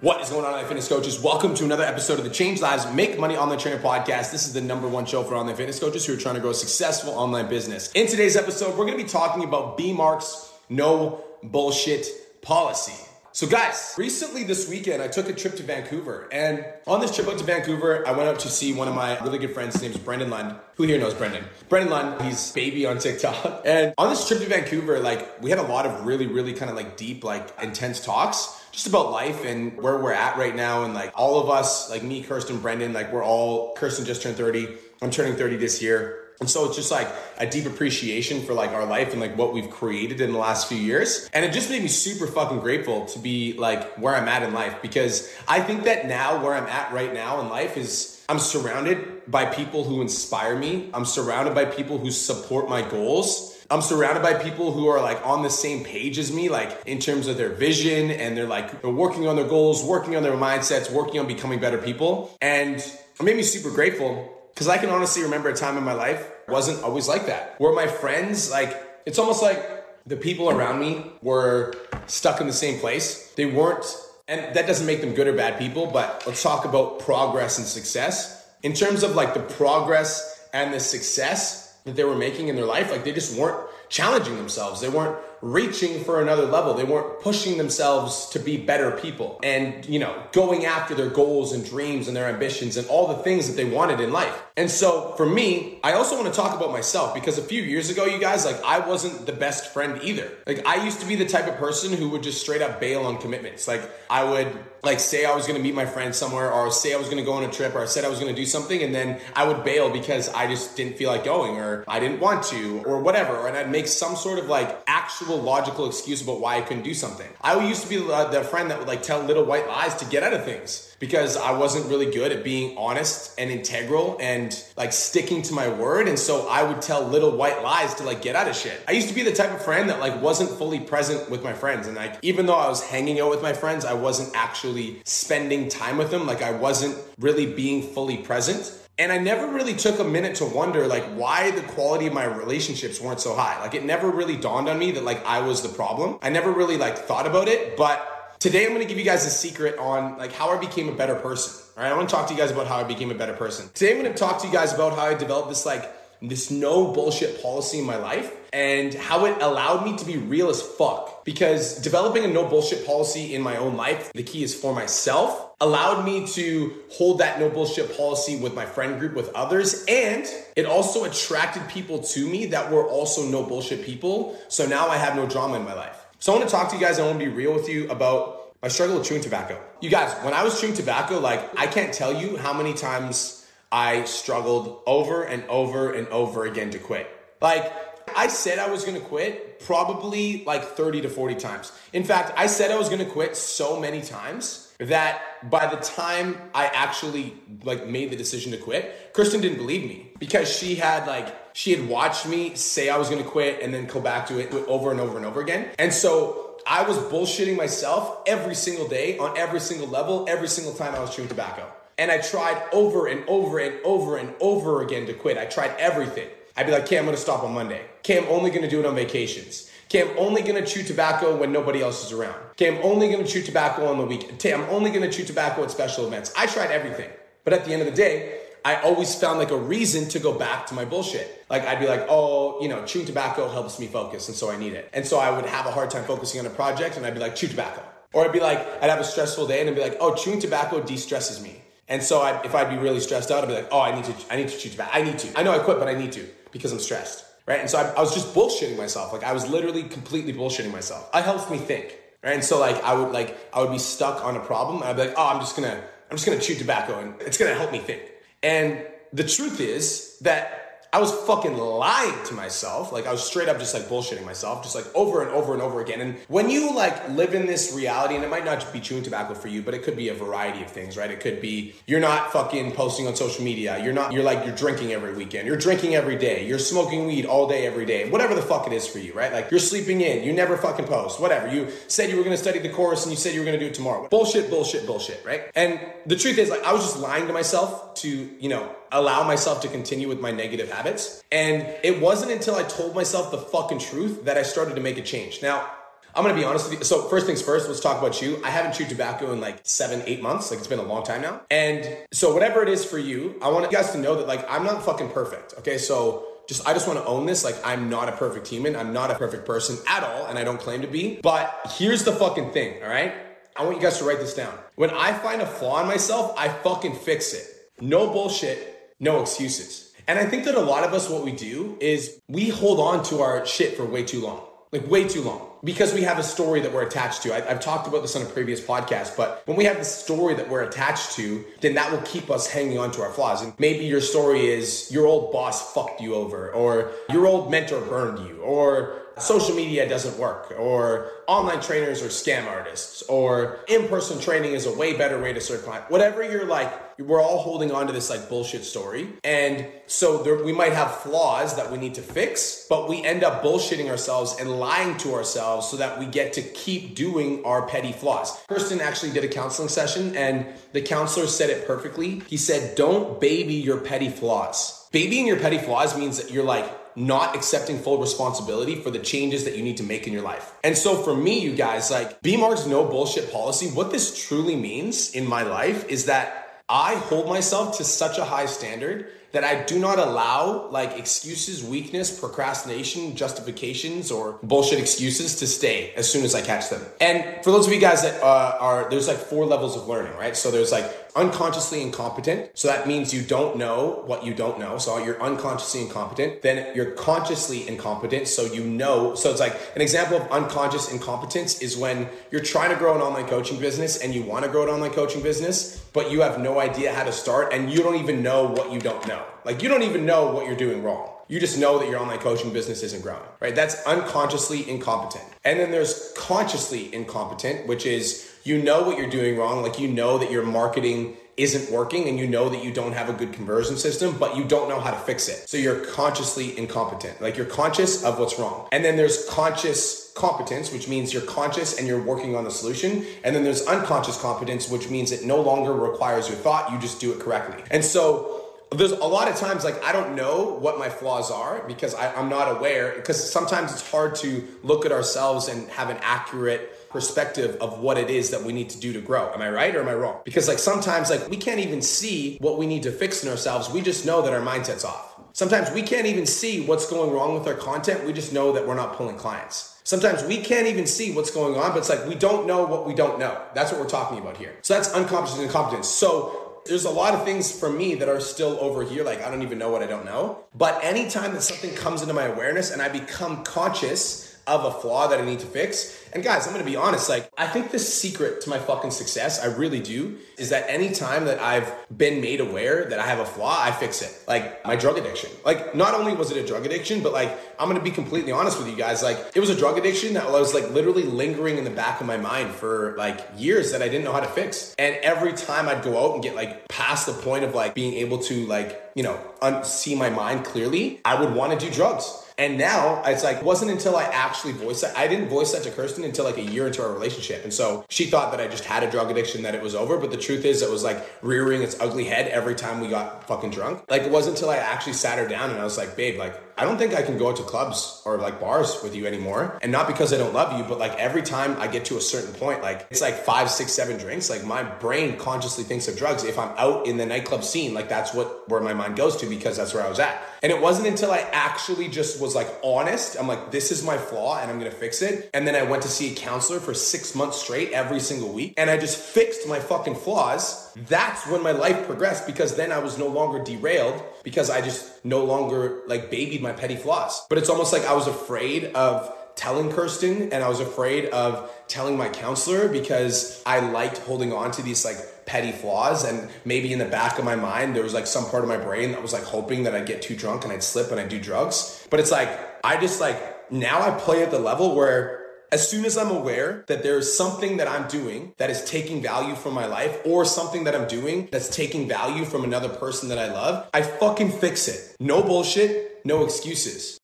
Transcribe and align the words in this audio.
What 0.00 0.20
is 0.20 0.30
going 0.30 0.44
on, 0.44 0.52
online 0.52 0.66
fitness 0.66 0.86
coaches? 0.86 1.20
Welcome 1.20 1.56
to 1.56 1.64
another 1.64 1.82
episode 1.82 2.20
of 2.20 2.24
the 2.24 2.30
Change 2.30 2.60
Lives 2.60 2.86
Make 2.94 3.18
Money 3.18 3.36
Online 3.36 3.58
Trainer 3.58 3.82
podcast. 3.82 4.30
This 4.30 4.46
is 4.46 4.52
the 4.52 4.60
number 4.60 4.86
one 4.86 5.04
show 5.04 5.24
for 5.24 5.34
online 5.34 5.56
fitness 5.56 5.80
coaches 5.80 6.06
who 6.06 6.14
are 6.14 6.16
trying 6.16 6.36
to 6.36 6.40
grow 6.40 6.50
a 6.50 6.54
successful 6.54 7.14
online 7.14 7.48
business. 7.48 7.90
In 7.96 8.06
today's 8.06 8.36
episode, 8.36 8.78
we're 8.78 8.86
going 8.86 8.96
to 8.96 9.02
be 9.02 9.10
talking 9.10 9.42
about 9.42 9.76
B 9.76 9.92
Mark's 9.92 10.52
no 10.68 11.24
bullshit 11.42 12.06
policy. 12.42 13.07
So, 13.38 13.46
guys, 13.46 13.94
recently 13.96 14.42
this 14.42 14.68
weekend, 14.68 15.00
I 15.00 15.06
took 15.06 15.28
a 15.28 15.32
trip 15.32 15.54
to 15.58 15.62
Vancouver. 15.62 16.28
And 16.32 16.66
on 16.88 16.98
this 16.98 17.14
trip 17.14 17.28
out 17.28 17.38
to 17.38 17.44
Vancouver, 17.44 18.04
I 18.04 18.10
went 18.10 18.28
out 18.28 18.40
to 18.40 18.48
see 18.48 18.72
one 18.72 18.88
of 18.88 18.96
my 18.96 19.16
really 19.20 19.38
good 19.38 19.54
friends. 19.54 19.74
His 19.74 19.82
name's 19.82 19.96
Brendan 19.96 20.28
Lund. 20.28 20.56
Who 20.74 20.82
here 20.82 20.98
knows 20.98 21.14
Brendan? 21.14 21.44
Brendan 21.68 21.92
Lund, 21.92 22.20
he's 22.22 22.50
baby 22.50 22.84
on 22.84 22.98
TikTok. 22.98 23.62
And 23.64 23.94
on 23.96 24.10
this 24.10 24.26
trip 24.26 24.40
to 24.40 24.46
Vancouver, 24.46 24.98
like, 24.98 25.40
we 25.40 25.50
had 25.50 25.60
a 25.60 25.62
lot 25.62 25.86
of 25.86 26.04
really, 26.04 26.26
really 26.26 26.52
kind 26.52 26.68
of 26.68 26.76
like 26.76 26.96
deep, 26.96 27.22
like 27.22 27.48
intense 27.62 28.04
talks 28.04 28.60
just 28.72 28.88
about 28.88 29.12
life 29.12 29.44
and 29.44 29.80
where 29.80 29.98
we're 29.98 30.12
at 30.12 30.36
right 30.36 30.56
now. 30.56 30.82
And 30.82 30.92
like 30.92 31.12
all 31.14 31.38
of 31.38 31.48
us, 31.48 31.88
like 31.90 32.02
me, 32.02 32.24
Kirsten, 32.24 32.58
Brendan, 32.58 32.92
like 32.92 33.12
we're 33.12 33.24
all, 33.24 33.72
Kirsten 33.74 34.04
just 34.04 34.20
turned 34.20 34.36
30. 34.36 34.66
I'm 35.00 35.12
turning 35.12 35.36
30 35.36 35.58
this 35.58 35.80
year. 35.80 36.17
And 36.40 36.48
so 36.48 36.66
it's 36.66 36.76
just 36.76 36.90
like 36.90 37.08
a 37.38 37.46
deep 37.46 37.66
appreciation 37.66 38.42
for 38.42 38.54
like 38.54 38.70
our 38.70 38.86
life 38.86 39.12
and 39.12 39.20
like 39.20 39.36
what 39.36 39.52
we've 39.52 39.70
created 39.70 40.20
in 40.20 40.32
the 40.32 40.38
last 40.38 40.68
few 40.68 40.78
years. 40.78 41.28
And 41.32 41.44
it 41.44 41.52
just 41.52 41.68
made 41.68 41.82
me 41.82 41.88
super 41.88 42.26
fucking 42.26 42.60
grateful 42.60 43.06
to 43.06 43.18
be 43.18 43.54
like 43.54 43.96
where 43.96 44.14
I'm 44.14 44.28
at 44.28 44.42
in 44.42 44.54
life 44.54 44.80
because 44.80 45.34
I 45.48 45.60
think 45.60 45.84
that 45.84 46.06
now 46.06 46.42
where 46.42 46.54
I'm 46.54 46.66
at 46.66 46.92
right 46.92 47.12
now 47.12 47.40
in 47.40 47.48
life 47.48 47.76
is 47.76 48.24
I'm 48.28 48.38
surrounded 48.38 49.30
by 49.30 49.46
people 49.46 49.84
who 49.84 50.00
inspire 50.00 50.56
me. 50.56 50.90
I'm 50.94 51.04
surrounded 51.04 51.54
by 51.54 51.64
people 51.64 51.98
who 51.98 52.10
support 52.10 52.68
my 52.68 52.82
goals. 52.82 53.56
I'm 53.70 53.82
surrounded 53.82 54.22
by 54.22 54.34
people 54.34 54.72
who 54.72 54.86
are 54.88 55.00
like 55.00 55.26
on 55.26 55.42
the 55.42 55.50
same 55.50 55.84
page 55.84 56.18
as 56.18 56.32
me, 56.32 56.48
like 56.48 56.82
in 56.86 57.00
terms 57.00 57.26
of 57.26 57.36
their 57.36 57.50
vision 57.50 58.10
and 58.10 58.36
they're 58.36 58.46
like 58.46 58.80
they're 58.80 58.90
working 58.90 59.26
on 59.26 59.36
their 59.36 59.46
goals, 59.46 59.82
working 59.82 60.14
on 60.14 60.22
their 60.22 60.36
mindsets, 60.36 60.90
working 60.90 61.20
on 61.20 61.26
becoming 61.26 61.58
better 61.58 61.78
people. 61.78 62.30
And 62.40 62.76
it 62.76 63.22
made 63.22 63.36
me 63.36 63.42
super 63.42 63.74
grateful 63.74 64.37
because 64.58 64.66
I 64.66 64.76
can 64.76 64.90
honestly 64.90 65.22
remember 65.22 65.50
a 65.50 65.54
time 65.54 65.78
in 65.78 65.84
my 65.84 65.92
life 65.92 66.32
wasn't 66.48 66.82
always 66.82 67.06
like 67.06 67.26
that. 67.26 67.54
Where 67.58 67.72
my 67.72 67.86
friends, 67.86 68.50
like, 68.50 68.76
it's 69.06 69.16
almost 69.16 69.40
like 69.40 69.64
the 70.04 70.16
people 70.16 70.50
around 70.50 70.80
me 70.80 71.12
were 71.22 71.74
stuck 72.08 72.40
in 72.40 72.48
the 72.48 72.52
same 72.52 72.80
place. 72.80 73.32
They 73.36 73.46
weren't, 73.46 73.86
and 74.26 74.56
that 74.56 74.66
doesn't 74.66 74.84
make 74.84 75.00
them 75.00 75.14
good 75.14 75.28
or 75.28 75.32
bad 75.32 75.60
people, 75.60 75.86
but 75.86 76.24
let's 76.26 76.42
talk 76.42 76.64
about 76.64 76.98
progress 76.98 77.58
and 77.58 77.68
success. 77.68 78.50
In 78.64 78.72
terms 78.72 79.04
of 79.04 79.14
like 79.14 79.32
the 79.32 79.42
progress 79.42 80.48
and 80.52 80.74
the 80.74 80.80
success, 80.80 81.78
that 81.84 81.94
they 81.94 82.02
were 82.02 82.16
making 82.16 82.48
in 82.48 82.56
their 82.56 82.66
life, 82.66 82.90
like 82.90 83.04
they 83.04 83.12
just 83.12 83.38
weren't 83.38 83.64
challenging 83.88 84.36
themselves. 84.38 84.80
They 84.80 84.88
weren't 84.88 85.16
reaching 85.40 86.02
for 86.04 86.20
another 86.20 86.46
level. 86.46 86.74
They 86.74 86.84
weren't 86.84 87.20
pushing 87.20 87.58
themselves 87.58 88.26
to 88.30 88.38
be 88.38 88.56
better 88.56 88.90
people 88.92 89.40
and, 89.42 89.86
you 89.86 89.98
know, 89.98 90.22
going 90.32 90.64
after 90.66 90.94
their 90.94 91.10
goals 91.10 91.52
and 91.52 91.64
dreams 91.64 92.08
and 92.08 92.16
their 92.16 92.28
ambitions 92.28 92.76
and 92.76 92.86
all 92.88 93.08
the 93.08 93.22
things 93.22 93.46
that 93.48 93.56
they 93.56 93.64
wanted 93.64 94.00
in 94.00 94.12
life. 94.12 94.42
And 94.56 94.70
so 94.70 95.12
for 95.16 95.24
me, 95.24 95.78
I 95.84 95.92
also 95.92 96.16
want 96.16 96.26
to 96.26 96.40
talk 96.40 96.56
about 96.56 96.72
myself 96.72 97.14
because 97.14 97.38
a 97.38 97.42
few 97.42 97.62
years 97.62 97.90
ago, 97.90 98.04
you 98.04 98.18
guys, 98.18 98.44
like 98.44 98.60
I 98.64 98.80
wasn't 98.80 99.26
the 99.26 99.32
best 99.32 99.72
friend 99.72 100.00
either. 100.02 100.30
Like 100.46 100.66
I 100.66 100.84
used 100.84 101.00
to 101.00 101.06
be 101.06 101.14
the 101.14 101.26
type 101.26 101.46
of 101.46 101.56
person 101.56 101.92
who 101.92 102.08
would 102.10 102.22
just 102.22 102.40
straight 102.40 102.62
up 102.62 102.80
bail 102.80 103.04
on 103.04 103.18
commitments. 103.18 103.68
Like 103.68 103.88
I 104.10 104.24
would 104.24 104.48
like 104.82 105.00
say 105.00 105.24
I 105.24 105.34
was 105.34 105.46
going 105.46 105.56
to 105.56 105.62
meet 105.62 105.74
my 105.74 105.86
friend 105.86 106.14
somewhere 106.14 106.52
or 106.52 106.70
say 106.70 106.94
I 106.94 106.96
was 106.96 107.06
going 107.06 107.18
to 107.18 107.24
go 107.24 107.32
on 107.32 107.44
a 107.44 107.50
trip 107.50 107.74
or 107.74 107.80
I 107.80 107.86
said 107.86 108.04
I 108.04 108.08
was 108.08 108.18
going 108.20 108.34
to 108.34 108.40
do 108.40 108.46
something 108.46 108.82
and 108.82 108.94
then 108.94 109.20
I 109.34 109.46
would 109.46 109.64
bail 109.64 109.90
because 109.90 110.28
I 110.28 110.46
just 110.46 110.76
didn't 110.76 110.96
feel 110.96 111.10
like 111.10 111.24
going 111.24 111.56
or 111.56 111.84
I 111.86 112.00
didn't 112.00 112.20
want 112.20 112.44
to 112.44 112.82
or 112.84 113.00
whatever. 113.00 113.46
And 113.46 113.56
I'd 113.56 113.70
make 113.70 113.86
some 113.86 114.16
sort 114.16 114.38
of 114.38 114.46
like 114.46 114.78
actual 114.86 115.27
logical 115.36 115.86
excuse 115.86 116.22
about 116.22 116.40
why 116.40 116.56
I 116.56 116.62
couldn't 116.62 116.84
do 116.84 116.94
something. 116.94 117.28
I 117.40 117.62
used 117.66 117.82
to 117.82 117.88
be 117.88 117.96
the, 117.96 118.28
the 118.30 118.42
friend 118.42 118.70
that 118.70 118.78
would 118.78 118.88
like 118.88 119.02
tell 119.02 119.20
little 119.22 119.44
white 119.44 119.68
lies 119.68 119.94
to 119.96 120.04
get 120.06 120.22
out 120.22 120.32
of 120.32 120.44
things 120.44 120.96
because 120.98 121.36
I 121.36 121.52
wasn't 121.52 121.86
really 121.86 122.10
good 122.10 122.32
at 122.32 122.42
being 122.42 122.76
honest 122.76 123.38
and 123.38 123.50
integral 123.50 124.16
and 124.20 124.64
like 124.76 124.92
sticking 124.92 125.42
to 125.42 125.54
my 125.54 125.68
word. 125.68 126.08
And 126.08 126.18
so 126.18 126.48
I 126.48 126.62
would 126.62 126.82
tell 126.82 127.02
little 127.04 127.36
white 127.36 127.62
lies 127.62 127.94
to 127.94 128.04
like 128.04 128.22
get 128.22 128.34
out 128.34 128.48
of 128.48 128.56
shit. 128.56 128.82
I 128.88 128.92
used 128.92 129.08
to 129.08 129.14
be 129.14 129.22
the 129.22 129.32
type 129.32 129.52
of 129.52 129.62
friend 129.62 129.90
that 129.90 130.00
like 130.00 130.20
wasn't 130.20 130.50
fully 130.50 130.80
present 130.80 131.30
with 131.30 131.44
my 131.44 131.52
friends. 131.52 131.86
And 131.86 131.96
like, 131.96 132.18
even 132.22 132.46
though 132.46 132.56
I 132.56 132.68
was 132.68 132.82
hanging 132.82 133.20
out 133.20 133.30
with 133.30 133.42
my 133.42 133.52
friends, 133.52 133.84
I 133.84 133.94
wasn't 133.94 134.34
actually 134.34 135.02
spending 135.04 135.68
time 135.68 135.98
with 135.98 136.10
them. 136.10 136.26
Like, 136.26 136.42
I 136.42 136.52
wasn't 136.52 136.96
really 137.18 137.52
being 137.52 137.82
fully 137.82 138.18
present. 138.18 138.72
And 138.98 139.12
I 139.12 139.18
never 139.18 139.46
really 139.46 139.74
took 139.74 140.00
a 140.00 140.04
minute 140.04 140.34
to 140.36 140.44
wonder 140.44 140.86
like 140.88 141.04
why 141.14 141.52
the 141.52 141.62
quality 141.62 142.08
of 142.08 142.12
my 142.12 142.24
relationships 142.24 143.00
weren't 143.00 143.20
so 143.20 143.34
high. 143.34 143.60
Like 143.60 143.74
it 143.74 143.84
never 143.84 144.10
really 144.10 144.36
dawned 144.36 144.68
on 144.68 144.78
me 144.78 144.90
that 144.92 145.04
like 145.04 145.24
I 145.24 145.40
was 145.40 145.62
the 145.62 145.68
problem. 145.68 146.18
I 146.20 146.30
never 146.30 146.50
really 146.50 146.76
like 146.76 146.98
thought 146.98 147.26
about 147.26 147.46
it, 147.46 147.76
but 147.76 148.18
Today 148.40 148.66
I'm 148.66 148.68
going 148.68 148.82
to 148.82 148.88
give 148.88 148.98
you 148.98 149.04
guys 149.04 149.26
a 149.26 149.30
secret 149.30 149.76
on 149.78 150.16
like 150.16 150.32
how 150.32 150.50
I 150.50 150.58
became 150.58 150.88
a 150.88 150.92
better 150.92 151.16
person. 151.16 151.60
All 151.76 151.82
right, 151.82 151.90
I 151.90 151.96
want 151.96 152.08
to 152.08 152.14
talk 152.14 152.28
to 152.28 152.34
you 152.34 152.38
guys 152.38 152.52
about 152.52 152.68
how 152.68 152.76
I 152.76 152.84
became 152.84 153.10
a 153.10 153.14
better 153.14 153.32
person. 153.32 153.68
Today 153.74 153.96
I'm 153.96 154.00
going 154.00 154.12
to 154.12 154.16
talk 154.16 154.40
to 154.42 154.46
you 154.46 154.52
guys 154.52 154.72
about 154.72 154.94
how 154.94 155.06
I 155.06 155.14
developed 155.14 155.48
this 155.48 155.66
like 155.66 155.92
this 156.22 156.50
no 156.50 156.92
bullshit 156.92 157.42
policy 157.42 157.78
in 157.78 157.84
my 157.84 157.96
life 157.96 158.32
and 158.52 158.94
how 158.94 159.24
it 159.26 159.40
allowed 159.42 159.84
me 159.84 159.96
to 159.96 160.04
be 160.04 160.16
real 160.16 160.48
as 160.48 160.60
fuck. 160.60 161.24
Because 161.24 161.80
developing 161.80 162.24
a 162.24 162.28
no 162.28 162.48
bullshit 162.48 162.86
policy 162.86 163.34
in 163.34 163.42
my 163.42 163.56
own 163.56 163.76
life, 163.76 164.12
the 164.12 164.22
key 164.22 164.42
is 164.42 164.54
for 164.54 164.74
myself, 164.74 165.52
allowed 165.60 166.04
me 166.04 166.26
to 166.28 166.74
hold 166.90 167.18
that 167.18 167.38
no 167.38 167.48
bullshit 167.48 167.96
policy 167.96 168.36
with 168.36 168.54
my 168.54 168.64
friend 168.64 168.98
group, 168.98 169.14
with 169.14 169.28
others, 169.34 169.84
and 169.88 170.26
it 170.56 170.66
also 170.66 171.04
attracted 171.04 171.66
people 171.68 172.00
to 172.00 172.26
me 172.26 172.46
that 172.46 172.70
were 172.70 172.86
also 172.86 173.26
no 173.26 173.42
bullshit 173.42 173.84
people. 173.84 174.38
So 174.48 174.66
now 174.66 174.88
I 174.88 174.96
have 174.96 175.16
no 175.16 175.26
drama 175.26 175.56
in 175.56 175.64
my 175.64 175.74
life. 175.74 176.06
So 176.20 176.32
I 176.32 176.36
want 176.36 176.48
to 176.48 176.54
talk 176.54 176.70
to 176.70 176.76
you 176.76 176.80
guys. 176.80 176.98
I 176.98 177.06
want 177.06 177.18
to 177.20 177.24
be 177.24 177.30
real 177.30 177.54
with 177.54 177.68
you 177.68 177.88
about 177.90 178.54
my 178.62 178.68
struggle 178.68 178.98
with 178.98 179.06
chewing 179.06 179.22
tobacco. 179.22 179.60
You 179.80 179.90
guys, 179.90 180.12
when 180.24 180.34
I 180.34 180.42
was 180.42 180.60
chewing 180.60 180.74
tobacco, 180.74 181.20
like 181.20 181.58
I 181.58 181.66
can't 181.66 181.94
tell 181.94 182.12
you 182.12 182.36
how 182.36 182.52
many 182.52 182.74
times 182.74 183.37
I 183.70 184.04
struggled 184.04 184.82
over 184.86 185.24
and 185.24 185.44
over 185.44 185.92
and 185.92 186.08
over 186.08 186.46
again 186.46 186.70
to 186.70 186.78
quit. 186.78 187.08
Like 187.40 187.72
I 188.16 188.28
said 188.28 188.58
I 188.58 188.70
was 188.70 188.84
to 188.84 189.00
quit 189.00 189.60
probably 189.60 190.44
like 190.44 190.62
30 190.64 191.02
to 191.02 191.08
40 191.08 191.34
times. 191.34 191.72
In 191.92 192.04
fact, 192.04 192.32
I 192.36 192.46
said 192.46 192.70
I 192.70 192.76
was 192.76 192.88
to 192.88 193.04
quit 193.04 193.36
so 193.36 193.78
many 193.78 194.00
times 194.00 194.72
that 194.78 195.50
by 195.50 195.66
the 195.66 195.76
time 195.76 196.36
I 196.54 196.66
actually 196.66 197.34
like 197.64 197.86
made 197.86 198.10
the 198.10 198.16
decision 198.16 198.52
to 198.52 198.58
quit, 198.58 199.12
Kirsten 199.12 199.40
didn't 199.40 199.58
believe 199.58 199.82
me 199.82 200.10
because 200.18 200.50
she 200.50 200.76
had 200.76 201.06
like 201.06 201.34
she 201.52 201.72
had 201.72 201.88
watched 201.88 202.26
me 202.26 202.54
say 202.54 202.88
I 202.88 202.96
was 202.96 203.08
to 203.08 203.22
quit 203.22 203.60
and 203.62 203.74
then 203.74 203.86
go 203.86 204.00
back 204.00 204.26
to 204.28 204.38
it 204.38 204.52
over 204.68 204.90
and 204.90 205.00
over 205.00 205.16
and 205.16 205.26
over 205.26 205.40
again. 205.40 205.70
And 205.78 205.92
so 205.92 206.56
I 206.66 206.82
was 206.82 206.98
bullshitting 206.98 207.56
myself 207.56 208.22
every 208.26 208.54
single 208.54 208.88
day 208.88 209.18
on 209.18 209.36
every 209.36 209.60
single 209.60 209.88
level, 209.88 210.26
every 210.28 210.48
single 210.48 210.74
time 210.74 210.94
I 210.94 211.00
was 211.00 211.14
chewing 211.14 211.28
tobacco. 211.28 211.66
And 211.98 212.12
I 212.12 212.18
tried 212.18 212.62
over 212.72 213.08
and 213.08 213.28
over 213.28 213.58
and 213.58 213.74
over 213.84 214.16
and 214.16 214.32
over 214.40 214.82
again 214.82 215.06
to 215.06 215.14
quit. 215.14 215.36
I 215.36 215.46
tried 215.46 215.74
everything. 215.78 216.28
I'd 216.56 216.66
be 216.66 216.72
like, 216.72 216.84
okay, 216.84 216.98
I'm 216.98 217.04
gonna 217.04 217.16
stop 217.16 217.42
on 217.42 217.52
Monday. 217.52 217.82
Okay, 217.98 218.18
I'm 218.18 218.28
only 218.28 218.50
gonna 218.50 218.70
do 218.70 218.78
it 218.80 218.86
on 218.86 218.94
vacations. 218.94 219.70
Okay, 219.86 220.02
I'm 220.02 220.16
only 220.18 220.42
gonna 220.42 220.64
chew 220.64 220.82
tobacco 220.82 221.36
when 221.36 221.52
nobody 221.52 221.82
else 221.82 222.06
is 222.06 222.12
around. 222.12 222.36
Okay, 222.52 222.68
I'm 222.68 222.84
only 222.84 223.10
gonna 223.10 223.26
chew 223.26 223.42
tobacco 223.42 223.86
on 223.86 223.98
the 223.98 224.04
weekend. 224.04 224.34
Okay, 224.34 224.54
I'm 224.54 224.68
only 224.70 224.90
gonna 224.90 225.10
chew 225.10 225.24
tobacco 225.24 225.64
at 225.64 225.70
special 225.70 226.06
events. 226.06 226.32
I 226.36 226.46
tried 226.46 226.70
everything. 226.70 227.10
But 227.44 227.52
at 227.52 227.64
the 227.64 227.72
end 227.72 227.82
of 227.82 227.86
the 227.86 227.94
day, 227.94 228.40
I 228.64 228.76
always 228.82 229.14
found 229.14 229.38
like 229.38 229.50
a 229.50 229.56
reason 229.56 230.08
to 230.10 230.18
go 230.18 230.32
back 230.32 230.66
to 230.66 230.74
my 230.74 230.84
bullshit. 230.84 231.46
Like 231.48 231.62
I'd 231.64 231.80
be 231.80 231.88
like, 231.88 232.06
oh, 232.08 232.60
you 232.60 232.68
know, 232.68 232.84
chewing 232.84 233.06
tobacco 233.06 233.48
helps 233.48 233.78
me 233.80 233.86
focus, 233.86 234.28
and 234.28 234.36
so 234.36 234.50
I 234.50 234.56
need 234.56 234.74
it. 234.74 234.90
And 234.92 235.06
so 235.06 235.18
I 235.18 235.30
would 235.30 235.46
have 235.46 235.66
a 235.66 235.70
hard 235.70 235.90
time 235.90 236.04
focusing 236.04 236.38
on 236.38 236.46
a 236.46 236.50
project, 236.50 236.96
and 236.96 237.06
I'd 237.06 237.14
be 237.14 237.20
like, 237.20 237.34
chew 237.34 237.48
tobacco. 237.48 237.82
Or 238.12 238.24
I'd 238.24 238.32
be 238.32 238.40
like, 238.40 238.58
I'd 238.82 238.90
have 238.90 239.00
a 239.00 239.04
stressful 239.04 239.48
day, 239.48 239.60
and 239.60 239.70
I'd 239.70 239.76
be 239.76 239.82
like, 239.82 239.96
oh, 240.00 240.14
chewing 240.14 240.40
tobacco 240.40 240.80
de-stresses 240.80 241.42
me. 241.42 241.62
And 241.88 242.02
so 242.02 242.20
I'd, 242.20 242.44
if 242.44 242.54
I'd 242.54 242.68
be 242.68 242.76
really 242.76 243.00
stressed 243.00 243.30
out, 243.30 243.42
I'd 243.42 243.48
be 243.48 243.54
like, 243.54 243.68
oh, 243.70 243.80
I 243.80 243.94
need 243.94 244.04
to, 244.04 244.14
I 244.30 244.36
need 244.36 244.48
to 244.48 244.58
chew 244.58 244.68
tobacco. 244.68 244.90
I 244.92 245.02
need 245.02 245.18
to. 245.18 245.38
I 245.38 245.42
know 245.42 245.52
I 245.52 245.58
quit, 245.58 245.78
but 245.78 245.88
I 245.88 245.94
need 245.94 246.12
to 246.12 246.26
because 246.50 246.72
I'm 246.72 246.78
stressed, 246.78 247.24
right? 247.46 247.60
And 247.60 247.68
so 247.68 247.78
I, 247.78 247.88
I 247.90 248.00
was 248.00 248.14
just 248.14 248.34
bullshitting 248.34 248.76
myself. 248.76 249.12
Like 249.12 249.24
I 249.24 249.32
was 249.32 249.48
literally 249.48 249.84
completely 249.84 250.32
bullshitting 250.32 250.72
myself. 250.72 251.08
It 251.14 251.24
helps 251.24 251.50
me 251.50 251.58
think, 251.58 251.98
right? 252.22 252.34
And 252.34 252.44
so 252.44 252.58
like 252.58 252.82
I 252.84 252.94
would 252.94 253.12
like 253.12 253.36
I 253.52 253.62
would 253.62 253.72
be 253.72 253.78
stuck 253.78 254.24
on 254.24 254.36
a 254.36 254.40
problem, 254.40 254.82
I'd 254.82 254.96
be 254.96 255.06
like, 255.06 255.14
oh, 255.16 255.28
I'm 255.28 255.40
just 255.40 255.56
gonna, 255.56 255.82
I'm 256.10 256.16
just 256.16 256.26
gonna 256.26 256.40
chew 256.40 256.54
tobacco, 256.54 256.98
and 256.98 257.14
it's 257.22 257.38
gonna 257.38 257.54
help 257.54 257.72
me 257.72 257.78
think. 257.78 258.02
And 258.42 258.86
the 259.12 259.24
truth 259.24 259.60
is 259.60 260.18
that 260.20 260.67
I 260.90 261.00
was 261.00 261.12
fucking 261.12 261.56
lying 261.56 262.14
to 262.24 262.34
myself. 262.34 262.92
Like 262.92 263.06
I 263.06 263.12
was 263.12 263.22
straight 263.22 263.48
up 263.48 263.58
just 263.58 263.74
like 263.74 263.84
bullshitting 263.84 264.24
myself, 264.24 264.62
just 264.62 264.74
like 264.74 264.86
over 264.94 265.22
and 265.22 265.30
over 265.30 265.52
and 265.52 265.60
over 265.60 265.80
again. 265.80 266.00
And 266.00 266.16
when 266.28 266.48
you 266.48 266.74
like 266.74 267.10
live 267.10 267.34
in 267.34 267.46
this 267.46 267.74
reality, 267.74 268.14
and 268.14 268.24
it 268.24 268.30
might 268.30 268.44
not 268.44 268.72
be 268.72 268.80
chewing 268.80 269.02
tobacco 269.02 269.34
for 269.34 269.48
you, 269.48 269.60
but 269.60 269.74
it 269.74 269.82
could 269.82 269.96
be 269.96 270.08
a 270.08 270.14
variety 270.14 270.62
of 270.62 270.70
things, 270.70 270.96
right? 270.96 271.10
It 271.10 271.20
could 271.20 271.42
be 271.42 271.74
you're 271.86 272.00
not 272.00 272.32
fucking 272.32 272.72
posting 272.72 273.06
on 273.06 273.16
social 273.16 273.44
media. 273.44 273.82
You're 273.84 273.92
not, 273.92 274.12
you're 274.12 274.22
like, 274.22 274.46
you're 274.46 274.54
drinking 274.54 274.92
every 274.92 275.14
weekend. 275.14 275.46
You're 275.46 275.58
drinking 275.58 275.94
every 275.94 276.16
day. 276.16 276.46
You're 276.46 276.58
smoking 276.58 277.06
weed 277.06 277.26
all 277.26 277.46
day, 277.46 277.66
every 277.66 277.84
day. 277.84 278.08
Whatever 278.08 278.34
the 278.34 278.42
fuck 278.42 278.66
it 278.66 278.72
is 278.72 278.86
for 278.86 278.98
you, 278.98 279.12
right? 279.12 279.32
Like 279.32 279.50
you're 279.50 279.60
sleeping 279.60 280.00
in. 280.00 280.24
You 280.24 280.32
never 280.32 280.56
fucking 280.56 280.86
post. 280.86 281.20
Whatever. 281.20 281.52
You 281.52 281.68
said 281.88 282.08
you 282.08 282.16
were 282.16 282.24
gonna 282.24 282.38
study 282.38 282.60
the 282.60 282.70
course 282.70 283.04
and 283.04 283.12
you 283.12 283.18
said 283.18 283.34
you 283.34 283.40
were 283.40 283.46
gonna 283.46 283.58
do 283.58 283.66
it 283.66 283.74
tomorrow. 283.74 284.08
Bullshit, 284.08 284.48
bullshit, 284.48 284.86
bullshit, 284.86 285.22
right? 285.24 285.50
And 285.54 285.80
the 286.06 286.16
truth 286.16 286.38
is, 286.38 286.48
like, 286.48 286.64
I 286.64 286.72
was 286.72 286.82
just 286.82 286.98
lying 286.98 287.26
to 287.26 287.32
myself 287.34 287.94
to, 287.96 288.08
you 288.08 288.48
know, 288.48 288.74
allow 288.92 289.22
myself 289.24 289.60
to 289.62 289.68
continue 289.68 290.08
with 290.08 290.20
my 290.20 290.30
negative 290.30 290.70
habits. 290.70 291.22
And 291.30 291.66
it 291.82 292.00
wasn't 292.00 292.32
until 292.32 292.54
I 292.54 292.62
told 292.62 292.94
myself 292.94 293.30
the 293.30 293.38
fucking 293.38 293.78
truth 293.78 294.24
that 294.24 294.36
I 294.36 294.42
started 294.42 294.74
to 294.76 294.80
make 294.80 294.98
a 294.98 295.02
change. 295.02 295.42
Now, 295.42 295.70
I'm 296.14 296.24
gonna 296.24 296.34
be 296.34 296.44
honest 296.44 296.68
with 296.68 296.78
you. 296.78 296.84
So 296.84 297.02
first 297.02 297.26
things 297.26 297.42
first, 297.42 297.68
let's 297.68 297.80
talk 297.80 297.98
about 297.98 298.20
you. 298.20 298.40
I 298.42 298.50
haven't 298.50 298.72
chewed 298.72 298.88
tobacco 298.88 299.32
in 299.32 299.40
like 299.40 299.60
seven, 299.62 300.02
eight 300.06 300.20
months. 300.20 300.50
Like 300.50 300.58
it's 300.58 300.66
been 300.66 300.78
a 300.78 300.82
long 300.82 301.04
time 301.04 301.22
now. 301.22 301.42
And 301.50 301.96
so 302.12 302.34
whatever 302.34 302.62
it 302.62 302.68
is 302.68 302.84
for 302.84 302.98
you, 302.98 303.36
I 303.42 303.50
want 303.50 303.70
you 303.70 303.76
guys 303.76 303.92
to 303.92 303.98
know 303.98 304.16
that 304.16 304.26
like 304.26 304.44
I'm 304.50 304.64
not 304.64 304.84
fucking 304.84 305.10
perfect. 305.10 305.54
Okay, 305.58 305.78
so 305.78 306.26
just 306.48 306.66
I 306.66 306.72
just 306.72 306.88
want 306.88 306.98
to 306.98 307.04
own 307.06 307.26
this. 307.26 307.44
Like 307.44 307.56
I'm 307.64 307.88
not 307.88 308.08
a 308.08 308.12
perfect 308.12 308.48
human. 308.48 308.74
I'm 308.74 308.92
not 308.92 309.10
a 309.10 309.14
perfect 309.14 309.44
person 309.46 309.76
at 309.86 310.02
all, 310.02 310.26
and 310.26 310.38
I 310.38 310.44
don't 310.44 310.58
claim 310.58 310.80
to 310.82 310.88
be. 310.88 311.20
But 311.22 311.54
here's 311.76 312.04
the 312.04 312.12
fucking 312.12 312.50
thing. 312.52 312.82
All 312.82 312.88
right, 312.88 313.14
I 313.56 313.64
want 313.64 313.76
you 313.76 313.82
guys 313.82 313.98
to 313.98 314.04
write 314.04 314.18
this 314.18 314.34
down. 314.34 314.58
When 314.74 314.90
I 314.90 315.12
find 315.12 315.42
a 315.42 315.46
flaw 315.46 315.80
in 315.82 315.86
myself, 315.86 316.34
I 316.36 316.48
fucking 316.48 316.96
fix 316.96 317.34
it. 317.34 317.46
No 317.80 318.10
bullshit 318.10 318.77
no 319.00 319.20
excuses. 319.20 319.92
And 320.06 320.18
I 320.18 320.24
think 320.24 320.44
that 320.44 320.54
a 320.54 320.60
lot 320.60 320.84
of 320.84 320.94
us, 320.94 321.10
what 321.10 321.22
we 321.24 321.32
do 321.32 321.76
is 321.80 322.20
we 322.28 322.48
hold 322.48 322.80
on 322.80 323.04
to 323.04 323.20
our 323.20 323.44
shit 323.44 323.76
for 323.76 323.84
way 323.84 324.04
too 324.04 324.22
long, 324.22 324.40
like 324.72 324.88
way 324.90 325.06
too 325.06 325.20
long, 325.20 325.50
because 325.62 325.92
we 325.92 326.00
have 326.00 326.18
a 326.18 326.22
story 326.22 326.60
that 326.60 326.72
we're 326.72 326.86
attached 326.86 327.22
to. 327.24 327.34
I, 327.34 327.40
have 327.40 327.60
talked 327.60 327.86
about 327.86 328.00
this 328.00 328.16
on 328.16 328.22
a 328.22 328.24
previous 328.24 328.58
podcast, 328.58 329.18
but 329.18 329.42
when 329.44 329.58
we 329.58 329.64
have 329.64 329.76
the 329.76 329.84
story 329.84 330.34
that 330.34 330.48
we're 330.48 330.62
attached 330.62 331.12
to, 331.16 331.44
then 331.60 331.74
that 331.74 331.92
will 331.92 332.00
keep 332.02 332.30
us 332.30 332.46
hanging 332.46 332.78
on 332.78 332.90
to 332.92 333.02
our 333.02 333.10
flaws. 333.10 333.42
And 333.42 333.52
maybe 333.58 333.84
your 333.84 334.00
story 334.00 334.46
is 334.46 334.90
your 334.90 335.06
old 335.06 335.30
boss 335.30 335.74
fucked 335.74 336.00
you 336.00 336.14
over, 336.14 336.52
or 336.52 336.92
your 337.10 337.26
old 337.26 337.50
mentor 337.50 337.82
burned 337.82 338.26
you, 338.26 338.40
or 338.40 339.02
social 339.18 339.54
media 339.54 339.86
doesn't 339.86 340.18
work, 340.18 340.54
or 340.58 341.10
online 341.26 341.60
trainers 341.60 342.02
are 342.02 342.08
scam 342.08 342.46
artists, 342.46 343.02
or 343.02 343.58
in 343.68 343.88
person 343.88 344.18
training 344.20 344.52
is 344.54 344.64
a 344.64 344.72
way 344.72 344.96
better 344.96 345.20
way 345.20 345.34
to 345.34 345.40
serve 345.40 345.64
clients. 345.64 345.90
Whatever 345.90 346.22
you're 346.22 346.46
like, 346.46 346.72
we're 346.98 347.22
all 347.22 347.38
holding 347.38 347.70
on 347.70 347.86
to 347.86 347.92
this 347.92 348.10
like 348.10 348.28
bullshit 348.28 348.64
story. 348.64 349.08
And 349.22 349.66
so 349.86 350.22
there, 350.22 350.42
we 350.42 350.52
might 350.52 350.72
have 350.72 350.96
flaws 350.96 351.56
that 351.56 351.70
we 351.70 351.78
need 351.78 351.94
to 351.94 352.02
fix, 352.02 352.66
but 352.68 352.88
we 352.88 353.04
end 353.04 353.22
up 353.22 353.42
bullshitting 353.42 353.88
ourselves 353.88 354.36
and 354.40 354.50
lying 354.58 354.96
to 354.98 355.14
ourselves 355.14 355.68
so 355.68 355.76
that 355.76 355.98
we 355.98 356.06
get 356.06 356.32
to 356.34 356.42
keep 356.42 356.94
doing 356.94 357.44
our 357.44 357.66
petty 357.66 357.92
flaws. 357.92 358.38
Kirsten 358.48 358.80
actually 358.80 359.12
did 359.12 359.24
a 359.24 359.28
counseling 359.28 359.68
session, 359.68 360.16
and 360.16 360.46
the 360.72 360.82
counselor 360.82 361.26
said 361.26 361.50
it 361.50 361.66
perfectly. 361.66 362.20
He 362.26 362.36
said, 362.36 362.74
Don't 362.74 363.20
baby 363.20 363.54
your 363.54 363.78
petty 363.78 364.10
flaws. 364.10 364.88
Babying 364.90 365.26
your 365.26 365.38
petty 365.38 365.58
flaws 365.58 365.96
means 365.96 366.16
that 366.20 366.30
you're 366.30 366.44
like, 366.44 366.74
not 366.96 367.36
accepting 367.36 367.78
full 367.78 367.98
responsibility 367.98 368.74
for 368.74 368.90
the 368.90 368.98
changes 368.98 369.44
that 369.44 369.56
you 369.56 369.62
need 369.62 369.76
to 369.76 369.84
make 369.84 370.08
in 370.08 370.12
your 370.12 370.22
life. 370.22 370.52
And 370.64 370.76
so 370.76 370.96
for 370.96 371.14
me, 371.14 371.38
you 371.38 371.54
guys, 371.54 371.92
like 371.92 372.20
B 372.22 372.36
Mark's 372.36 372.66
no 372.66 372.84
bullshit 372.84 373.30
policy, 373.30 373.68
what 373.68 373.92
this 373.92 374.26
truly 374.26 374.56
means 374.56 375.12
in 375.12 375.24
my 375.24 375.42
life 375.42 375.88
is 375.88 376.06
that 376.06 376.47
I 376.68 376.96
hold 376.96 377.28
myself 377.28 377.78
to 377.78 377.84
such 377.84 378.18
a 378.18 378.24
high 378.24 378.46
standard 378.46 379.10
that 379.32 379.44
I 379.44 379.62
do 379.64 379.78
not 379.78 379.98
allow 379.98 380.68
like 380.68 380.98
excuses, 380.98 381.62
weakness, 381.62 382.18
procrastination, 382.18 383.14
justifications, 383.14 384.10
or 384.10 384.38
bullshit 384.42 384.78
excuses 384.78 385.36
to 385.36 385.46
stay 385.46 385.92
as 385.96 386.10
soon 386.10 386.24
as 386.24 386.34
I 386.34 386.40
catch 386.40 386.70
them. 386.70 386.82
And 387.00 387.42
for 387.44 387.50
those 387.50 387.66
of 387.66 387.72
you 387.72 387.80
guys 387.80 388.02
that 388.02 388.22
uh, 388.22 388.56
are, 388.58 388.88
there's 388.88 389.06
like 389.06 389.18
four 389.18 389.44
levels 389.44 389.76
of 389.76 389.86
learning, 389.86 390.14
right? 390.16 390.36
So 390.36 390.50
there's 390.50 390.72
like 390.72 391.07
unconsciously 391.18 391.82
incompetent. 391.82 392.50
So 392.54 392.68
that 392.68 392.86
means 392.86 393.12
you 393.12 393.22
don't 393.22 393.56
know 393.58 394.02
what 394.06 394.24
you 394.24 394.32
don't 394.32 394.58
know. 394.58 394.78
So 394.78 394.98
you're 394.98 395.20
unconsciously 395.20 395.82
incompetent. 395.82 396.42
Then 396.42 396.74
you're 396.76 396.92
consciously 396.92 397.68
incompetent. 397.68 398.28
So 398.28 398.44
you 398.44 398.64
know. 398.64 399.14
So 399.14 399.30
it's 399.30 399.40
like 399.40 399.58
an 399.74 399.82
example 399.82 400.16
of 400.16 400.30
unconscious 400.30 400.92
incompetence 400.92 401.60
is 401.60 401.76
when 401.76 402.08
you're 402.30 402.40
trying 402.40 402.70
to 402.70 402.76
grow 402.76 402.94
an 402.94 403.02
online 403.02 403.26
coaching 403.26 403.58
business 403.58 403.98
and 403.98 404.14
you 404.14 404.22
want 404.22 404.44
to 404.44 404.50
grow 404.50 404.62
an 404.62 404.68
online 404.68 404.92
coaching 404.92 405.22
business, 405.22 405.84
but 405.92 406.10
you 406.10 406.22
have 406.22 406.38
no 406.38 406.60
idea 406.60 406.92
how 406.92 407.04
to 407.04 407.12
start 407.12 407.52
and 407.52 407.70
you 407.70 407.78
don't 407.78 407.96
even 407.96 408.22
know 408.22 408.44
what 408.44 408.72
you 408.72 408.78
don't 408.78 409.06
know. 409.08 409.24
Like 409.44 409.62
you 409.62 409.68
don't 409.68 409.82
even 409.82 410.06
know 410.06 410.32
what 410.32 410.46
you're 410.46 410.56
doing 410.56 410.82
wrong. 410.82 411.10
You 411.28 411.40
just 411.40 411.58
know 411.58 411.78
that 411.78 411.88
your 411.90 411.98
online 411.98 412.20
coaching 412.20 412.54
business 412.54 412.82
isn't 412.82 413.02
growing, 413.02 413.20
right? 413.40 413.54
That's 413.54 413.84
unconsciously 413.86 414.68
incompetent. 414.68 415.24
And 415.44 415.60
then 415.60 415.70
there's 415.70 416.12
consciously 416.16 416.94
incompetent, 416.94 417.66
which 417.66 417.84
is 417.84 418.32
you 418.48 418.62
know 418.62 418.82
what 418.82 418.96
you're 418.96 419.10
doing 419.10 419.36
wrong. 419.36 419.62
Like 419.62 419.78
you 419.78 419.88
know 419.88 420.18
that 420.18 420.30
your 420.30 420.42
marketing 420.42 421.16
isn't 421.36 421.70
working 421.72 422.08
and 422.08 422.18
you 422.18 422.26
know 422.26 422.48
that 422.48 422.64
you 422.64 422.72
don't 422.72 422.92
have 422.92 423.08
a 423.08 423.12
good 423.12 423.32
conversion 423.32 423.76
system, 423.76 424.16
but 424.18 424.36
you 424.36 424.42
don't 424.42 424.68
know 424.68 424.80
how 424.80 424.90
to 424.90 424.96
fix 424.96 425.28
it. 425.28 425.48
So 425.48 425.56
you're 425.56 425.84
consciously 425.84 426.58
incompetent. 426.58 427.20
Like 427.20 427.36
you're 427.36 427.46
conscious 427.46 428.02
of 428.02 428.18
what's 428.18 428.38
wrong. 428.38 428.68
And 428.72 428.84
then 428.84 428.96
there's 428.96 429.28
conscious 429.28 430.12
competence, 430.16 430.72
which 430.72 430.88
means 430.88 431.12
you're 431.12 431.22
conscious 431.22 431.78
and 431.78 431.86
you're 431.86 432.02
working 432.02 432.34
on 432.34 432.42
the 432.42 432.50
solution. 432.50 433.04
And 433.22 433.36
then 433.36 433.44
there's 433.44 433.66
unconscious 433.66 434.20
competence, 434.20 434.68
which 434.68 434.90
means 434.90 435.12
it 435.12 435.24
no 435.24 435.40
longer 435.40 435.72
requires 435.72 436.28
your 436.28 436.38
thought, 436.38 436.72
you 436.72 436.78
just 436.80 437.00
do 437.00 437.12
it 437.12 437.20
correctly. 437.20 437.62
And 437.70 437.84
so 437.84 438.48
there's 438.72 438.92
a 438.92 439.04
lot 439.04 439.28
of 439.28 439.36
times 439.36 439.64
like 439.64 439.82
I 439.82 439.92
don't 439.92 440.14
know 440.14 440.58
what 440.60 440.78
my 440.78 440.88
flaws 440.88 441.30
are 441.30 441.66
because 441.66 441.94
I, 441.94 442.12
I'm 442.14 442.28
not 442.28 442.56
aware 442.56 442.92
because 442.96 443.30
sometimes 443.30 443.72
it's 443.72 443.88
hard 443.88 444.14
to 444.16 444.46
look 444.62 444.84
at 444.84 444.92
ourselves 444.92 445.48
and 445.48 445.68
have 445.70 445.88
an 445.88 445.98
accurate 446.02 446.77
perspective 446.90 447.56
of 447.60 447.80
what 447.80 447.98
it 447.98 448.10
is 448.10 448.30
that 448.30 448.42
we 448.42 448.52
need 448.52 448.70
to 448.70 448.80
do 448.80 448.92
to 448.92 449.00
grow. 449.00 449.32
Am 449.32 449.42
I 449.42 449.50
right 449.50 449.74
or 449.74 449.80
am 449.80 449.88
I 449.88 449.94
wrong? 449.94 450.20
Because 450.24 450.48
like 450.48 450.58
sometimes 450.58 451.10
like 451.10 451.28
we 451.28 451.36
can't 451.36 451.60
even 451.60 451.82
see 451.82 452.38
what 452.40 452.58
we 452.58 452.66
need 452.66 452.82
to 452.84 452.92
fix 452.92 453.22
in 453.22 453.28
ourselves. 453.28 453.68
We 453.70 453.80
just 453.80 454.06
know 454.06 454.22
that 454.22 454.32
our 454.32 454.40
mindset's 454.40 454.84
off. 454.84 455.20
Sometimes 455.32 455.70
we 455.70 455.82
can't 455.82 456.06
even 456.06 456.26
see 456.26 456.66
what's 456.66 456.88
going 456.90 457.12
wrong 457.12 457.34
with 457.34 457.46
our 457.46 457.54
content. 457.54 458.04
We 458.04 458.12
just 458.12 458.32
know 458.32 458.52
that 458.52 458.66
we're 458.66 458.74
not 458.74 458.96
pulling 458.96 459.16
clients. 459.16 459.80
Sometimes 459.84 460.22
we 460.24 460.38
can't 460.38 460.66
even 460.66 460.86
see 460.86 461.12
what's 461.12 461.30
going 461.30 461.56
on, 461.56 461.70
but 461.70 461.78
it's 461.78 461.88
like 461.88 462.06
we 462.06 462.14
don't 462.14 462.46
know 462.46 462.66
what 462.66 462.86
we 462.86 462.94
don't 462.94 463.18
know. 463.18 463.40
That's 463.54 463.72
what 463.72 463.80
we're 463.80 463.88
talking 463.88 464.18
about 464.18 464.36
here. 464.36 464.56
So 464.62 464.74
that's 464.74 464.92
unconscious 464.92 465.38
incompetence. 465.38 465.88
So 465.88 466.48
there's 466.66 466.84
a 466.84 466.90
lot 466.90 467.14
of 467.14 467.24
things 467.24 467.50
for 467.50 467.70
me 467.70 467.94
that 467.94 468.08
are 468.08 468.20
still 468.20 468.58
over 468.60 468.84
here. 468.84 469.02
Like, 469.02 469.22
I 469.22 469.30
don't 469.30 469.42
even 469.42 469.58
know 469.58 469.70
what 469.70 469.82
I 469.82 469.86
don't 469.86 470.04
know. 470.04 470.44
But 470.54 470.82
anytime 470.84 471.32
that 471.32 471.42
something 471.42 471.74
comes 471.74 472.02
into 472.02 472.14
my 472.14 472.24
awareness 472.24 472.70
and 472.70 472.82
I 472.82 472.88
become 472.88 473.42
conscious 473.44 474.37
of 474.48 474.64
a 474.64 474.80
flaw 474.80 475.06
that 475.08 475.20
I 475.20 475.24
need 475.24 475.40
to 475.40 475.46
fix. 475.46 476.04
And 476.12 476.24
guys, 476.24 476.46
I'm 476.46 476.52
gonna 476.52 476.64
be 476.64 476.76
honest, 476.76 477.08
like, 477.08 477.30
I 477.36 477.46
think 477.46 477.70
the 477.70 477.78
secret 477.78 478.40
to 478.42 478.50
my 478.50 478.58
fucking 478.58 478.90
success, 478.90 479.42
I 479.42 479.46
really 479.46 479.80
do, 479.80 480.16
is 480.38 480.48
that 480.50 480.68
anytime 480.68 481.26
that 481.26 481.38
I've 481.38 481.70
been 481.94 482.20
made 482.20 482.40
aware 482.40 482.86
that 482.86 482.98
I 482.98 483.06
have 483.06 483.18
a 483.18 483.26
flaw, 483.26 483.56
I 483.60 483.70
fix 483.72 484.00
it. 484.02 484.16
Like 484.26 484.64
my 484.64 484.74
drug 484.74 484.96
addiction. 484.96 485.30
Like, 485.44 485.74
not 485.74 485.94
only 485.94 486.14
was 486.14 486.30
it 486.30 486.42
a 486.42 486.46
drug 486.46 486.64
addiction, 486.64 487.02
but 487.02 487.12
like, 487.12 487.30
I'm 487.58 487.68
gonna 487.68 487.82
be 487.82 487.90
completely 487.90 488.32
honest 488.32 488.58
with 488.58 488.68
you 488.68 488.76
guys. 488.76 489.02
Like, 489.02 489.18
it 489.34 489.40
was 489.40 489.50
a 489.50 489.56
drug 489.56 489.76
addiction 489.76 490.14
that 490.14 490.30
was 490.30 490.54
like 490.54 490.70
literally 490.70 491.02
lingering 491.02 491.58
in 491.58 491.64
the 491.64 491.70
back 491.70 492.00
of 492.00 492.06
my 492.06 492.16
mind 492.16 492.50
for 492.54 492.94
like 492.96 493.20
years 493.36 493.72
that 493.72 493.82
I 493.82 493.88
didn't 493.88 494.04
know 494.04 494.12
how 494.12 494.20
to 494.20 494.28
fix. 494.28 494.74
And 494.78 494.96
every 494.96 495.34
time 495.34 495.68
I'd 495.68 495.82
go 495.82 496.02
out 496.02 496.14
and 496.14 496.22
get 496.22 496.34
like 496.34 496.68
past 496.68 497.06
the 497.06 497.12
point 497.12 497.44
of 497.44 497.54
like 497.54 497.74
being 497.74 497.94
able 497.94 498.18
to 498.18 498.46
like, 498.46 498.80
you 498.94 499.02
know, 499.02 499.20
un- 499.42 499.64
see 499.64 499.94
my 499.94 500.08
mind 500.08 500.44
clearly, 500.44 501.00
I 501.04 501.20
would 501.20 501.34
wanna 501.34 501.58
do 501.58 501.70
drugs. 501.70 502.24
And 502.38 502.56
now 502.56 503.02
it's 503.04 503.24
like, 503.24 503.42
wasn't 503.42 503.72
until 503.72 503.96
I 503.96 504.04
actually 504.04 504.52
voiced 504.52 504.82
that. 504.82 504.96
I 504.96 505.08
didn't 505.08 505.28
voice 505.28 505.52
that 505.52 505.64
to 505.64 505.72
Kirsten 505.72 506.04
until 506.04 506.24
like 506.24 506.38
a 506.38 506.42
year 506.42 506.68
into 506.68 506.82
our 506.82 506.92
relationship. 506.92 507.42
And 507.42 507.52
so 507.52 507.84
she 507.88 508.06
thought 508.06 508.30
that 508.30 508.40
I 508.40 508.46
just 508.46 508.64
had 508.64 508.84
a 508.84 508.90
drug 508.90 509.10
addiction, 509.10 509.42
that 509.42 509.56
it 509.56 509.62
was 509.62 509.74
over. 509.74 509.98
But 509.98 510.12
the 510.12 510.16
truth 510.16 510.44
is, 510.44 510.62
it 510.62 510.70
was 510.70 510.84
like 510.84 511.04
rearing 511.20 511.62
its 511.62 511.78
ugly 511.80 512.04
head 512.04 512.28
every 512.28 512.54
time 512.54 512.80
we 512.80 512.88
got 512.88 513.26
fucking 513.26 513.50
drunk. 513.50 513.82
Like 513.90 514.02
it 514.02 514.12
wasn't 514.12 514.36
until 514.36 514.50
I 514.50 514.58
actually 514.58 514.92
sat 514.92 515.18
her 515.18 515.26
down 515.26 515.50
and 515.50 515.58
I 515.58 515.64
was 515.64 515.76
like, 515.76 515.96
babe, 515.96 516.16
like, 516.16 516.47
I 516.58 516.64
don't 516.64 516.76
think 516.76 516.92
I 516.92 517.02
can 517.02 517.16
go 517.16 517.28
out 517.30 517.36
to 517.36 517.44
clubs 517.44 518.02
or 518.04 518.18
like 518.18 518.40
bars 518.40 518.80
with 518.82 518.96
you 518.96 519.06
anymore. 519.06 519.60
And 519.62 519.70
not 519.70 519.86
because 519.86 520.12
I 520.12 520.18
don't 520.18 520.34
love 520.34 520.58
you, 520.58 520.64
but 520.64 520.80
like 520.80 520.92
every 520.98 521.22
time 521.22 521.56
I 521.60 521.68
get 521.68 521.84
to 521.86 521.96
a 521.96 522.00
certain 522.00 522.34
point, 522.34 522.62
like 522.62 522.88
it's 522.90 523.00
like 523.00 523.14
five, 523.14 523.48
six, 523.48 523.70
seven 523.70 523.96
drinks, 523.96 524.28
like 524.28 524.44
my 524.44 524.64
brain 524.64 525.16
consciously 525.16 525.62
thinks 525.62 525.86
of 525.86 525.96
drugs. 525.96 526.24
If 526.24 526.36
I'm 526.36 526.52
out 526.58 526.88
in 526.88 526.96
the 526.96 527.06
nightclub 527.06 527.44
scene, 527.44 527.74
like 527.74 527.88
that's 527.88 528.12
what 528.12 528.48
where 528.48 528.60
my 528.60 528.74
mind 528.74 528.96
goes 528.96 529.16
to 529.18 529.26
because 529.26 529.56
that's 529.56 529.72
where 529.72 529.84
I 529.84 529.88
was 529.88 530.00
at. 530.00 530.20
And 530.42 530.50
it 530.50 530.60
wasn't 530.60 530.88
until 530.88 531.12
I 531.12 531.18
actually 531.32 531.88
just 531.88 532.20
was 532.20 532.34
like 532.34 532.48
honest, 532.64 533.16
I'm 533.18 533.28
like, 533.28 533.52
this 533.52 533.70
is 533.70 533.84
my 533.84 533.96
flaw 533.96 534.40
and 534.40 534.50
I'm 534.50 534.58
gonna 534.58 534.72
fix 534.72 535.00
it. 535.00 535.30
And 535.34 535.46
then 535.46 535.54
I 535.54 535.62
went 535.62 535.82
to 535.82 535.88
see 535.88 536.12
a 536.12 536.16
counselor 536.16 536.58
for 536.58 536.74
six 536.74 537.14
months 537.14 537.40
straight 537.40 537.70
every 537.70 538.00
single 538.00 538.32
week. 538.32 538.54
And 538.56 538.68
I 538.68 538.78
just 538.78 538.98
fixed 538.98 539.46
my 539.46 539.60
fucking 539.60 539.94
flaws. 539.94 540.67
That's 540.86 541.26
when 541.26 541.42
my 541.42 541.52
life 541.52 541.86
progressed 541.86 542.26
because 542.26 542.56
then 542.56 542.72
I 542.72 542.78
was 542.78 542.98
no 542.98 543.06
longer 543.06 543.42
derailed 543.42 544.02
because 544.22 544.50
I 544.50 544.60
just 544.60 545.04
no 545.04 545.24
longer 545.24 545.82
like 545.86 546.10
babied 546.10 546.42
my 546.42 546.52
petty 546.52 546.76
flaws. 546.76 547.26
But 547.28 547.38
it's 547.38 547.48
almost 547.48 547.72
like 547.72 547.84
I 547.84 547.94
was 547.94 548.06
afraid 548.06 548.66
of 548.74 549.14
telling 549.34 549.70
Kirsten 549.70 550.32
and 550.32 550.42
I 550.42 550.48
was 550.48 550.58
afraid 550.58 551.06
of 551.06 551.48
telling 551.68 551.96
my 551.96 552.08
counselor 552.08 552.68
because 552.68 553.40
I 553.46 553.60
liked 553.60 553.98
holding 553.98 554.32
on 554.32 554.50
to 554.52 554.62
these 554.62 554.84
like 554.84 554.96
petty 555.26 555.52
flaws 555.52 556.04
and 556.04 556.28
maybe 556.44 556.72
in 556.72 556.80
the 556.80 556.86
back 556.86 557.18
of 557.18 557.24
my 557.24 557.36
mind 557.36 557.76
there 557.76 557.84
was 557.84 557.94
like 557.94 558.06
some 558.06 558.28
part 558.30 558.42
of 558.42 558.48
my 558.48 558.56
brain 558.56 558.92
that 558.92 559.02
was 559.02 559.12
like 559.12 559.22
hoping 559.22 559.62
that 559.62 559.76
I'd 559.76 559.86
get 559.86 560.02
too 560.02 560.16
drunk 560.16 560.42
and 560.42 560.52
I'd 560.52 560.62
slip 560.64 560.90
and 560.90 560.98
I'd 560.98 561.08
do 561.08 561.20
drugs. 561.20 561.86
But 561.88 562.00
it's 562.00 562.10
like 562.10 562.28
I 562.64 562.80
just 562.80 563.00
like 563.00 563.50
now 563.52 563.80
I 563.80 563.96
play 563.96 564.24
at 564.24 564.32
the 564.32 564.40
level 564.40 564.74
where 564.74 565.17
as 565.50 565.66
soon 565.66 565.84
as 565.84 565.96
I'm 565.96 566.10
aware 566.10 566.64
that 566.68 566.82
there's 566.82 567.16
something 567.16 567.56
that 567.56 567.68
I'm 567.68 567.88
doing 567.88 568.34
that 568.36 568.50
is 568.50 568.64
taking 568.64 569.00
value 569.00 569.34
from 569.34 569.54
my 569.54 569.66
life 569.66 569.98
or 570.04 570.24
something 570.24 570.64
that 570.64 570.74
I'm 570.74 570.86
doing 570.86 571.28
that's 571.32 571.48
taking 571.48 571.88
value 571.88 572.24
from 572.24 572.44
another 572.44 572.68
person 572.68 573.08
that 573.08 573.18
I 573.18 573.32
love, 573.32 573.68
I 573.72 573.82
fucking 573.82 574.32
fix 574.32 574.68
it. 574.68 574.96
No 575.00 575.22
bullshit, 575.22 576.04
no 576.04 576.24
excuses. 576.24 576.98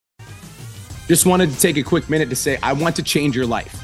Just 1.09 1.27
wanted 1.27 1.51
to 1.51 1.59
take 1.59 1.77
a 1.77 1.83
quick 1.83 2.11
minute 2.11 2.29
to 2.31 2.37
say, 2.37 2.59
I 2.63 2.75
want 2.75 2.97
to 2.97 3.03
change 3.03 3.35
your 3.35 3.47
life. 3.47 3.84